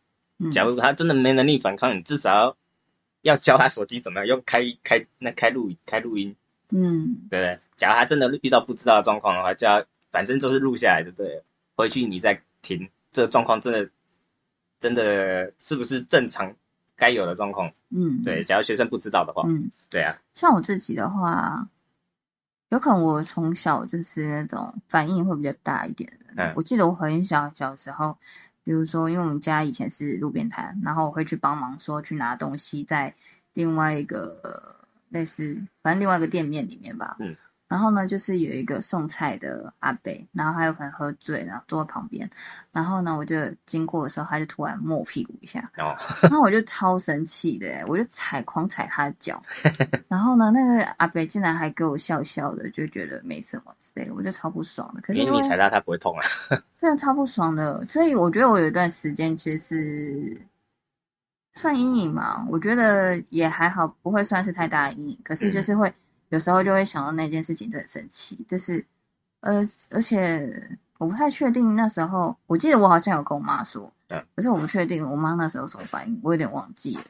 [0.50, 2.56] 假如他真的没能力反抗，你至少
[3.20, 6.34] 要教他手机怎么样用开开那开录开录音。
[6.70, 7.60] 嗯，对不对？
[7.76, 11.44] 假如他真的遇到不知道的状况的话，就要反正就是录下来就对了，
[11.76, 13.88] 回去你再听这个状况，真的
[14.80, 16.56] 真的是不是正常
[16.96, 17.70] 该有的状况？
[17.90, 18.42] 嗯，对。
[18.42, 20.16] 假如学生不知道的话，嗯，对啊。
[20.34, 21.68] 像我自己的话。
[22.70, 26.52] 有可能我从小就是那种反应会比较大一点的。
[26.56, 28.18] 我记得我很小小时候，
[28.64, 33.14] 比如说，因为我们家以前是路边摊，然后我会去帮忙说去拿东西，在
[33.54, 37.14] 另外一个类似反正另外一个店面里面吧。
[37.20, 37.36] 嗯。
[37.68, 42.30] 然后呢，就是有一个送菜的阿伯，然后还有可能喝醉，然后坐在旁边。
[42.70, 43.36] 然后呢，我就
[43.66, 45.68] 经过的时候，他就突然摸我屁股一下，
[46.22, 49.42] 然后我就超生气的，我就踩狂踩他的脚。
[50.06, 55.00] 然后呢，那个阿伯竟然还给我笑笑的，就觉得没什么之类的，我就超不爽的。
[55.00, 56.22] 可是你踩他，他不会痛啊？
[56.78, 57.84] 对啊，超不爽的。
[57.86, 60.40] 所以我觉得我有一段时间其实是
[61.54, 65.18] 算阴影嘛，我觉得也还好，不会算是太大的阴影。
[65.24, 65.92] 可是就是会。
[66.28, 68.44] 有时候就会想到那件事情，就很生气。
[68.48, 68.84] 就是，
[69.40, 70.68] 呃，而且
[70.98, 73.92] 我不太确定那时候，我记得我好像有跟我妈说，
[74.34, 77.04] 可是我不确定我妈那时候什么反应，我有点忘记了。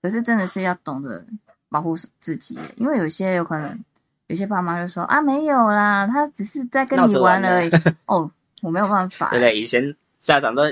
[0.00, 1.24] 可是真的是要懂得
[1.68, 3.84] 保护自己，因为有些有可能，
[4.28, 7.70] 有些爸妈就说啊，没有啦，他只是在跟你玩而已。
[8.06, 8.30] 哦，
[8.62, 9.30] 我没有办法。
[9.30, 10.62] 对对，以前家长都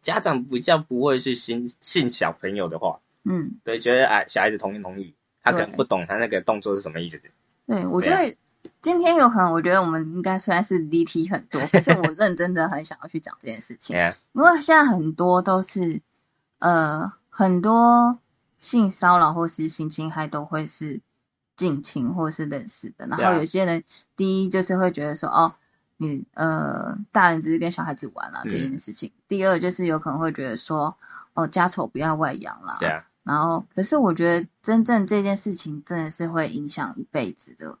[0.00, 5.14] 家长比较不会去信信小朋友的话，嗯，对，觉得啊，小孩子童言童语。
[5.42, 7.20] 他可能不懂他那个动作是什么意思。
[7.66, 8.36] 对，我觉得
[8.80, 13.96] 今天有可能，我觉得我们应该虽然是离题很多， 可是我认真的很想要去讲这件事情。
[14.32, 16.00] 因为现在很多都是，
[16.58, 18.18] 呃，很多
[18.58, 21.00] 性骚扰或是性侵害都会是
[21.56, 23.06] 近亲或是认识的。
[23.06, 23.82] 然后有些人
[24.16, 25.54] 第一就是会觉得说，哦，
[25.96, 29.10] 你呃大人只是跟小孩子玩啊这件事情。
[29.26, 30.96] 第二就是有可能会觉得说，
[31.34, 32.76] 哦家丑不要外扬啦。
[32.78, 33.04] 对啊。
[33.24, 37.78] 然后，可是我觉得真正这件事情真的是会影响一辈子的，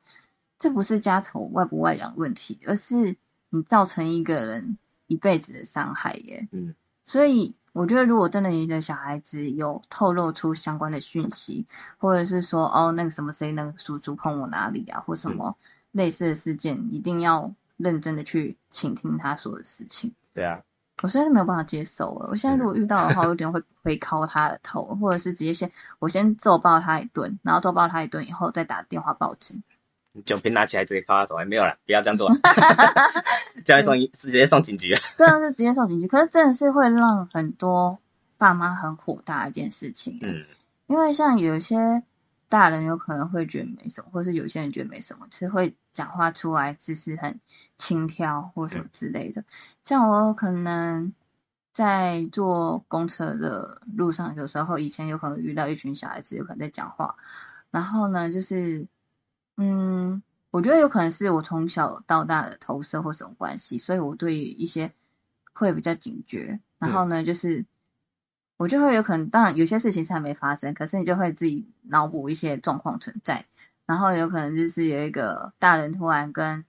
[0.58, 3.16] 这不是家丑外不外扬问题，而是
[3.50, 4.78] 你造成一个人
[5.08, 6.48] 一辈子的伤害耶。
[6.52, 6.72] 嗯，
[7.04, 11.66] 所以我觉得，如果真的你的小孩子有透露出相关的讯息，
[11.98, 15.56] 或者是说哦那个什么谁那个叔叔碰我哪里啊，或什么
[15.90, 20.12] 类似的事件，一定要认真的去倾听他说的事情。
[20.32, 20.62] 对啊。
[21.00, 22.28] 我实在是没有办法接受了。
[22.30, 29.62] 我现在如果遇到的话，我有点会会敲他的头，或者是直接先我先揍爆他一顿，然后揍爆他一顿以后再打电话报警。
[30.26, 32.30] 酒瓶拿起来直接敲他头，还没有了，不要这样做，
[33.56, 34.94] 直接送直接送警局。
[35.16, 36.06] 对啊，是直接送警局。
[36.06, 37.98] 可是真的是会让很多
[38.36, 40.18] 爸妈很火大一件事情。
[40.20, 40.44] 嗯，
[40.86, 42.02] 因为像有些。
[42.52, 47.40] 大人有可能会觉得没什么，或是有些人觉得没什么，其实会讲话出来只是很
[47.78, 49.42] 轻佻或什么之类的。
[49.82, 51.14] 像我可能
[51.72, 57.16] 在坐公车的路上，有时候以前有可能遇到一群小孩子，有可能在讲话，
[57.70, 58.86] 然后呢，就是
[59.56, 64.92] 嗯，我觉得有可能是我从小到大的投射或什么关系，所以我对一些
[65.54, 67.64] 会比较警觉，然后呢，就是。
[68.62, 73.44] 我就会有可能，当然有些事情是还没发生，可是你就会自己脑补一些状况存在，
[73.86, 76.64] 然后有可能就是有一个大人突然跟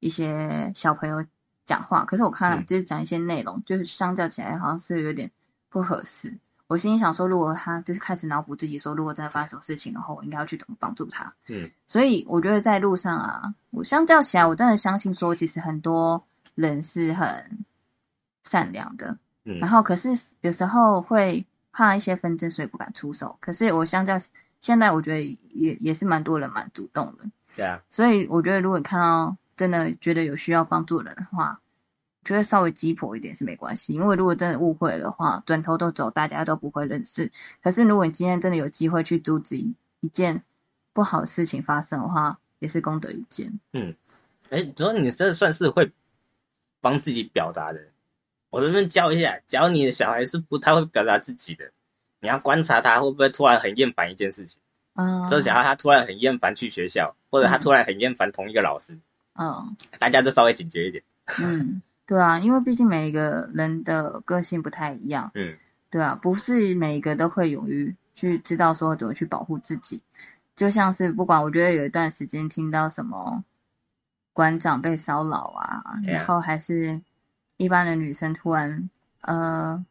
[0.00, 1.24] 一些小朋友
[1.64, 5.30] 讲话，可是我看就是讲一些内容，就是相较起来好像是有点
[5.68, 6.36] 不合适。
[6.66, 11.32] 我心里想说，如果他就是开始脑补自己说，如果真的发生什么事情的话，我应该要去怎么帮助他。
[11.46, 16.24] 嗯，所以我觉得在路上啊，我相较起来，我真的相信说，其实很多
[16.56, 17.64] 人是很
[18.42, 19.16] 善良的。
[19.44, 20.10] 嗯，然后可是
[20.40, 23.36] 有时候会怕一些纷争，所以不敢出手。
[23.40, 24.18] 可是我相较
[24.60, 25.22] 现在，我觉得
[25.52, 27.24] 也也是蛮多人蛮主动的。
[27.56, 31.60] 对啊，所以我觉得如果你看到真的觉得有需要帮助人的话。
[32.22, 37.32] 觉得稍微鸡婆一点是没关系，因为如果真的误会的话，转头都走，大家都不会认识。
[37.62, 40.42] 可是如果你今天真的有机会去阻止一件
[40.92, 43.58] 不好的事情发生的话，也是功德一件。
[43.72, 43.94] 嗯，
[44.50, 45.90] 哎，主要你这算是会
[46.82, 47.80] 帮自己表达的。
[48.50, 51.72] 我这边教一下，教你的小孩是不太会表达自己的，
[52.20, 54.60] 你要观察他会不会突然很厌烦一件事情。
[54.94, 58.98] 嗯，就想要他突然很厌烦去学校，或者他突然很厌烦同一个老师。
[59.34, 61.02] 嗯，大家都稍微警觉一点。
[61.40, 61.80] 嗯。
[62.06, 65.56] 对啊，因为毕竟每一个人的个性不太一样，嗯，
[65.90, 70.02] 对啊，不是每一个都会勇于去知道说怎么去保护自己。
[70.56, 73.44] 就像是不管，我觉得有一段时间听到什么
[74.32, 77.00] 馆长被骚扰啊，然后还是
[77.60, 78.88] 一般的女生突然
[79.20, 79.84] 呃，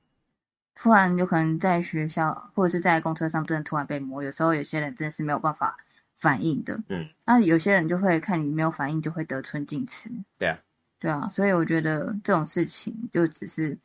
[0.73, 5.77] 突然有可能在学校或者是在公车上真的突然被摸，有时候有些人真的是没有办法
[6.15, 10.09] 反应的，嗯，那有些人就会看你没有反应就会得寸进尺，
[10.39, 10.59] 对啊。
[10.97, 13.77] 对啊，所以我觉得这种事情就只是，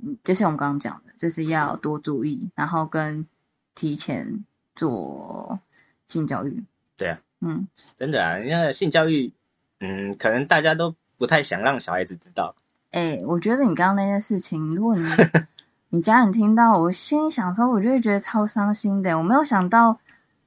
[0.00, 3.26] 嗯，就像我们刚刚讲的，就是要多注意，然后跟
[3.74, 4.44] 提前
[4.76, 5.58] 做
[6.06, 6.64] 性教育。
[6.96, 9.32] 对啊，嗯，真的啊，因为性教育，
[9.80, 12.54] 嗯，可能大家都不太想让小孩子知道。
[12.90, 15.06] 哎，我觉得你刚刚那件事情，如果你
[15.90, 19.16] 你家人听到，我心里想说，我就会觉得超伤心的。
[19.18, 19.98] 我没有想到，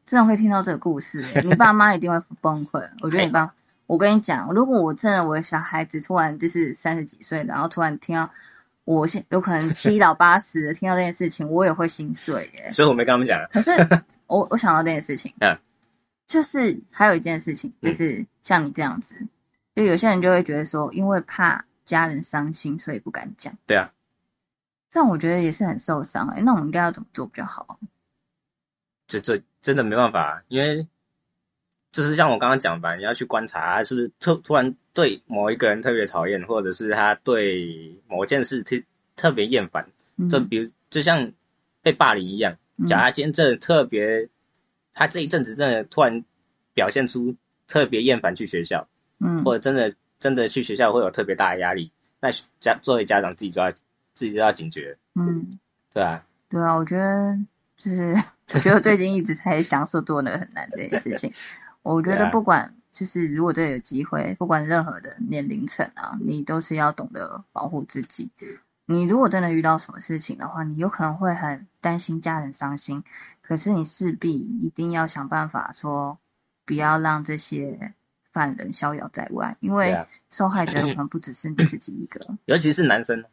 [0.05, 2.87] 真的会听到这个故事，你爸妈一定会崩溃。
[3.01, 3.53] 我觉得你 爸。
[3.85, 8.29] 我跟你讲，如果我真的我的小孩子突然就是三十几岁，然后突然听到
[8.85, 12.71] 我现有可能七老八十的听到这件事情，我也会心碎耶。
[12.71, 13.37] 所以我没跟他们讲。
[13.51, 13.71] 可是
[14.27, 15.57] 我我想到这件事情，嗯，
[16.25, 19.15] 就是还有一件事情，就是像你这样子，
[19.75, 23.57] 就有些人就会觉得说，因为怕家人伤心，所以不敢讲。
[23.67, 23.93] 对啊，
[24.89, 26.41] 这样我觉得也是很受伤哎。
[26.41, 27.79] 那我们应该要怎么做比较好？
[29.07, 30.87] 这这真的没办法，因为。
[31.91, 38.81] 就是像我刚刚讲吧，你要去观察他是不是突突然对某一个人特别讨厌，或者是他对某件事特
[39.15, 39.91] 特别厌烦。
[40.27, 41.33] 就比如就像
[41.83, 42.57] 被霸凌一样，
[42.87, 44.27] 假如他今天真的特别，
[44.95, 46.25] 他这一阵子真的突然
[46.73, 47.35] 表现出
[47.67, 48.87] 特别厌烦去学校，
[49.19, 52.29] 嗯，或者真的真的去学校会有特别大的压力，那
[52.61, 55.59] 家作为家长自己就要自己就要警觉，嗯，
[55.93, 57.37] 对啊，对啊，我觉得
[57.75, 58.15] 就是
[58.53, 61.33] 我觉得最近一直在想说做那个很难这件事情。
[61.81, 68.31] 我觉得不管就是如果真的有机会，不管任何的年龄层啊，你都是要懂得保护自己。
[68.85, 73.03] 你如果真的遇到什么事情的话，你有可能会很担心家人伤心，
[73.41, 76.17] 可是你势必一定要想办法说，
[76.65, 77.93] 不要让这些
[78.33, 83.23] 犯人逍遥在外，因为受害者可能不只是你自己一个， 尤其是男生。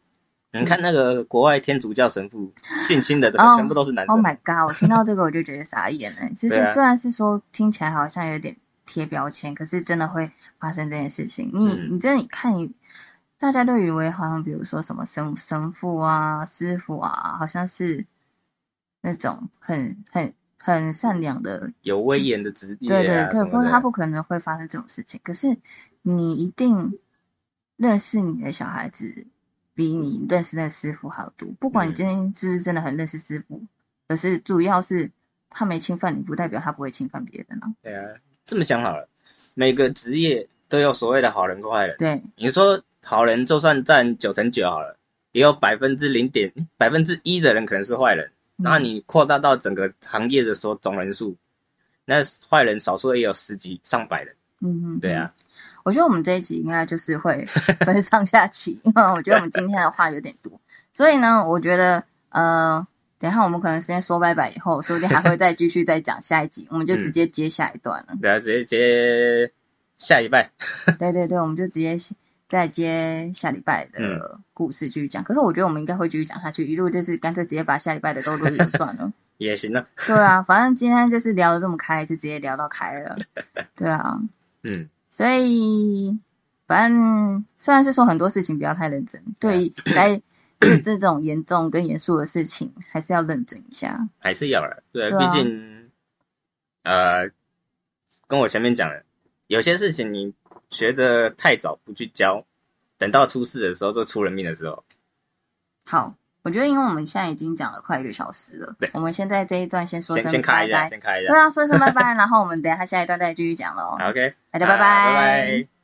[0.53, 4.17] 你看那个国外天主教神父性侵的，全部都是男生。
[4.17, 4.69] Oh my god！
[4.69, 6.29] 我听到这个我就觉得傻眼了。
[6.35, 11.53] 其实虽然是说听起来好像有点贴标签，可是真的会发生这件事情。
[11.55, 12.53] 你你这你看，
[13.39, 18.05] 大家都以为好像比如说什么神神父啊、师傅啊，好像是
[19.03, 22.89] 那种很很很善良的、有威严的职业。
[22.89, 25.21] 对对，可不他不可能会发生这种事情。
[25.25, 25.57] 可是
[26.03, 26.99] 你一定
[27.77, 29.27] 认识你的小孩子。
[29.73, 31.49] 比你认识那师傅好多。
[31.59, 33.63] 不管你今天是不是真的很认识师傅，
[34.07, 35.11] 可是主要是
[35.49, 37.73] 他没侵犯你，不代表他不会侵犯别人啊。
[37.81, 38.13] 对啊，
[38.45, 39.09] 这么想好了，
[39.55, 41.97] 每个职业都有所谓的好人跟坏人。
[41.97, 44.99] 对，你说好人就算占九成九好了，
[45.33, 48.31] 也有百分之零点百分之一的人可能是坏人。
[48.63, 51.37] 那你扩大到整个行业的说总人数，
[52.05, 52.17] 那
[52.49, 54.35] 坏人少说也有十几上百人。
[54.61, 55.33] 嗯嗯，对啊。
[55.83, 57.45] 我觉得我们这一集应该就是会
[57.87, 60.61] 分上下期，因为我觉得我们今天的话有点多，
[60.93, 62.87] 所以呢，我觉得呃，
[63.19, 68.15] 等一下我们可能先说拜拜，以后说不定还会再继续再讲下一集，我们就直接接下一段了。
[68.21, 69.53] 对啊，直接接
[69.97, 70.51] 下一拜。
[70.99, 71.97] 对对对，我们就直接
[72.51, 75.23] 再接下礼拜的故事继续讲。
[75.23, 79.13] 可是我觉得我们应该会继续讲下去，一路就是干脆直接把下礼拜的都录了算了。
[79.39, 79.87] 也行啊。
[80.05, 83.17] 对啊，反正今天就是聊的这么开，就直接聊到开了。
[83.77, 84.21] 对啊。
[84.65, 84.91] 嗯。
[85.09, 86.19] 所以，
[86.67, 90.17] 反正虽然是说很多事情不要太认真，对该
[90.61, 94.09] 就 这种严重跟严肃的事情，还是要认真一下。
[94.19, 95.89] 还是要了，对，毕竟，
[96.83, 97.31] 呃，
[98.27, 99.05] 跟我前面讲的，
[99.47, 100.35] 有些事情你
[100.71, 102.45] 学的太早不去教，
[102.99, 104.85] 等到出事的时候，就出人命的时候。
[105.85, 113.97] 好，我觉得因为我们现在已经讲了快一个小时了，对，我们现在这一段先说声先开一下，先开一下，对啊，说一声拜拜，然后我们等下下一段再继续讲喽。
[114.01, 115.80] OK，大家拜拜。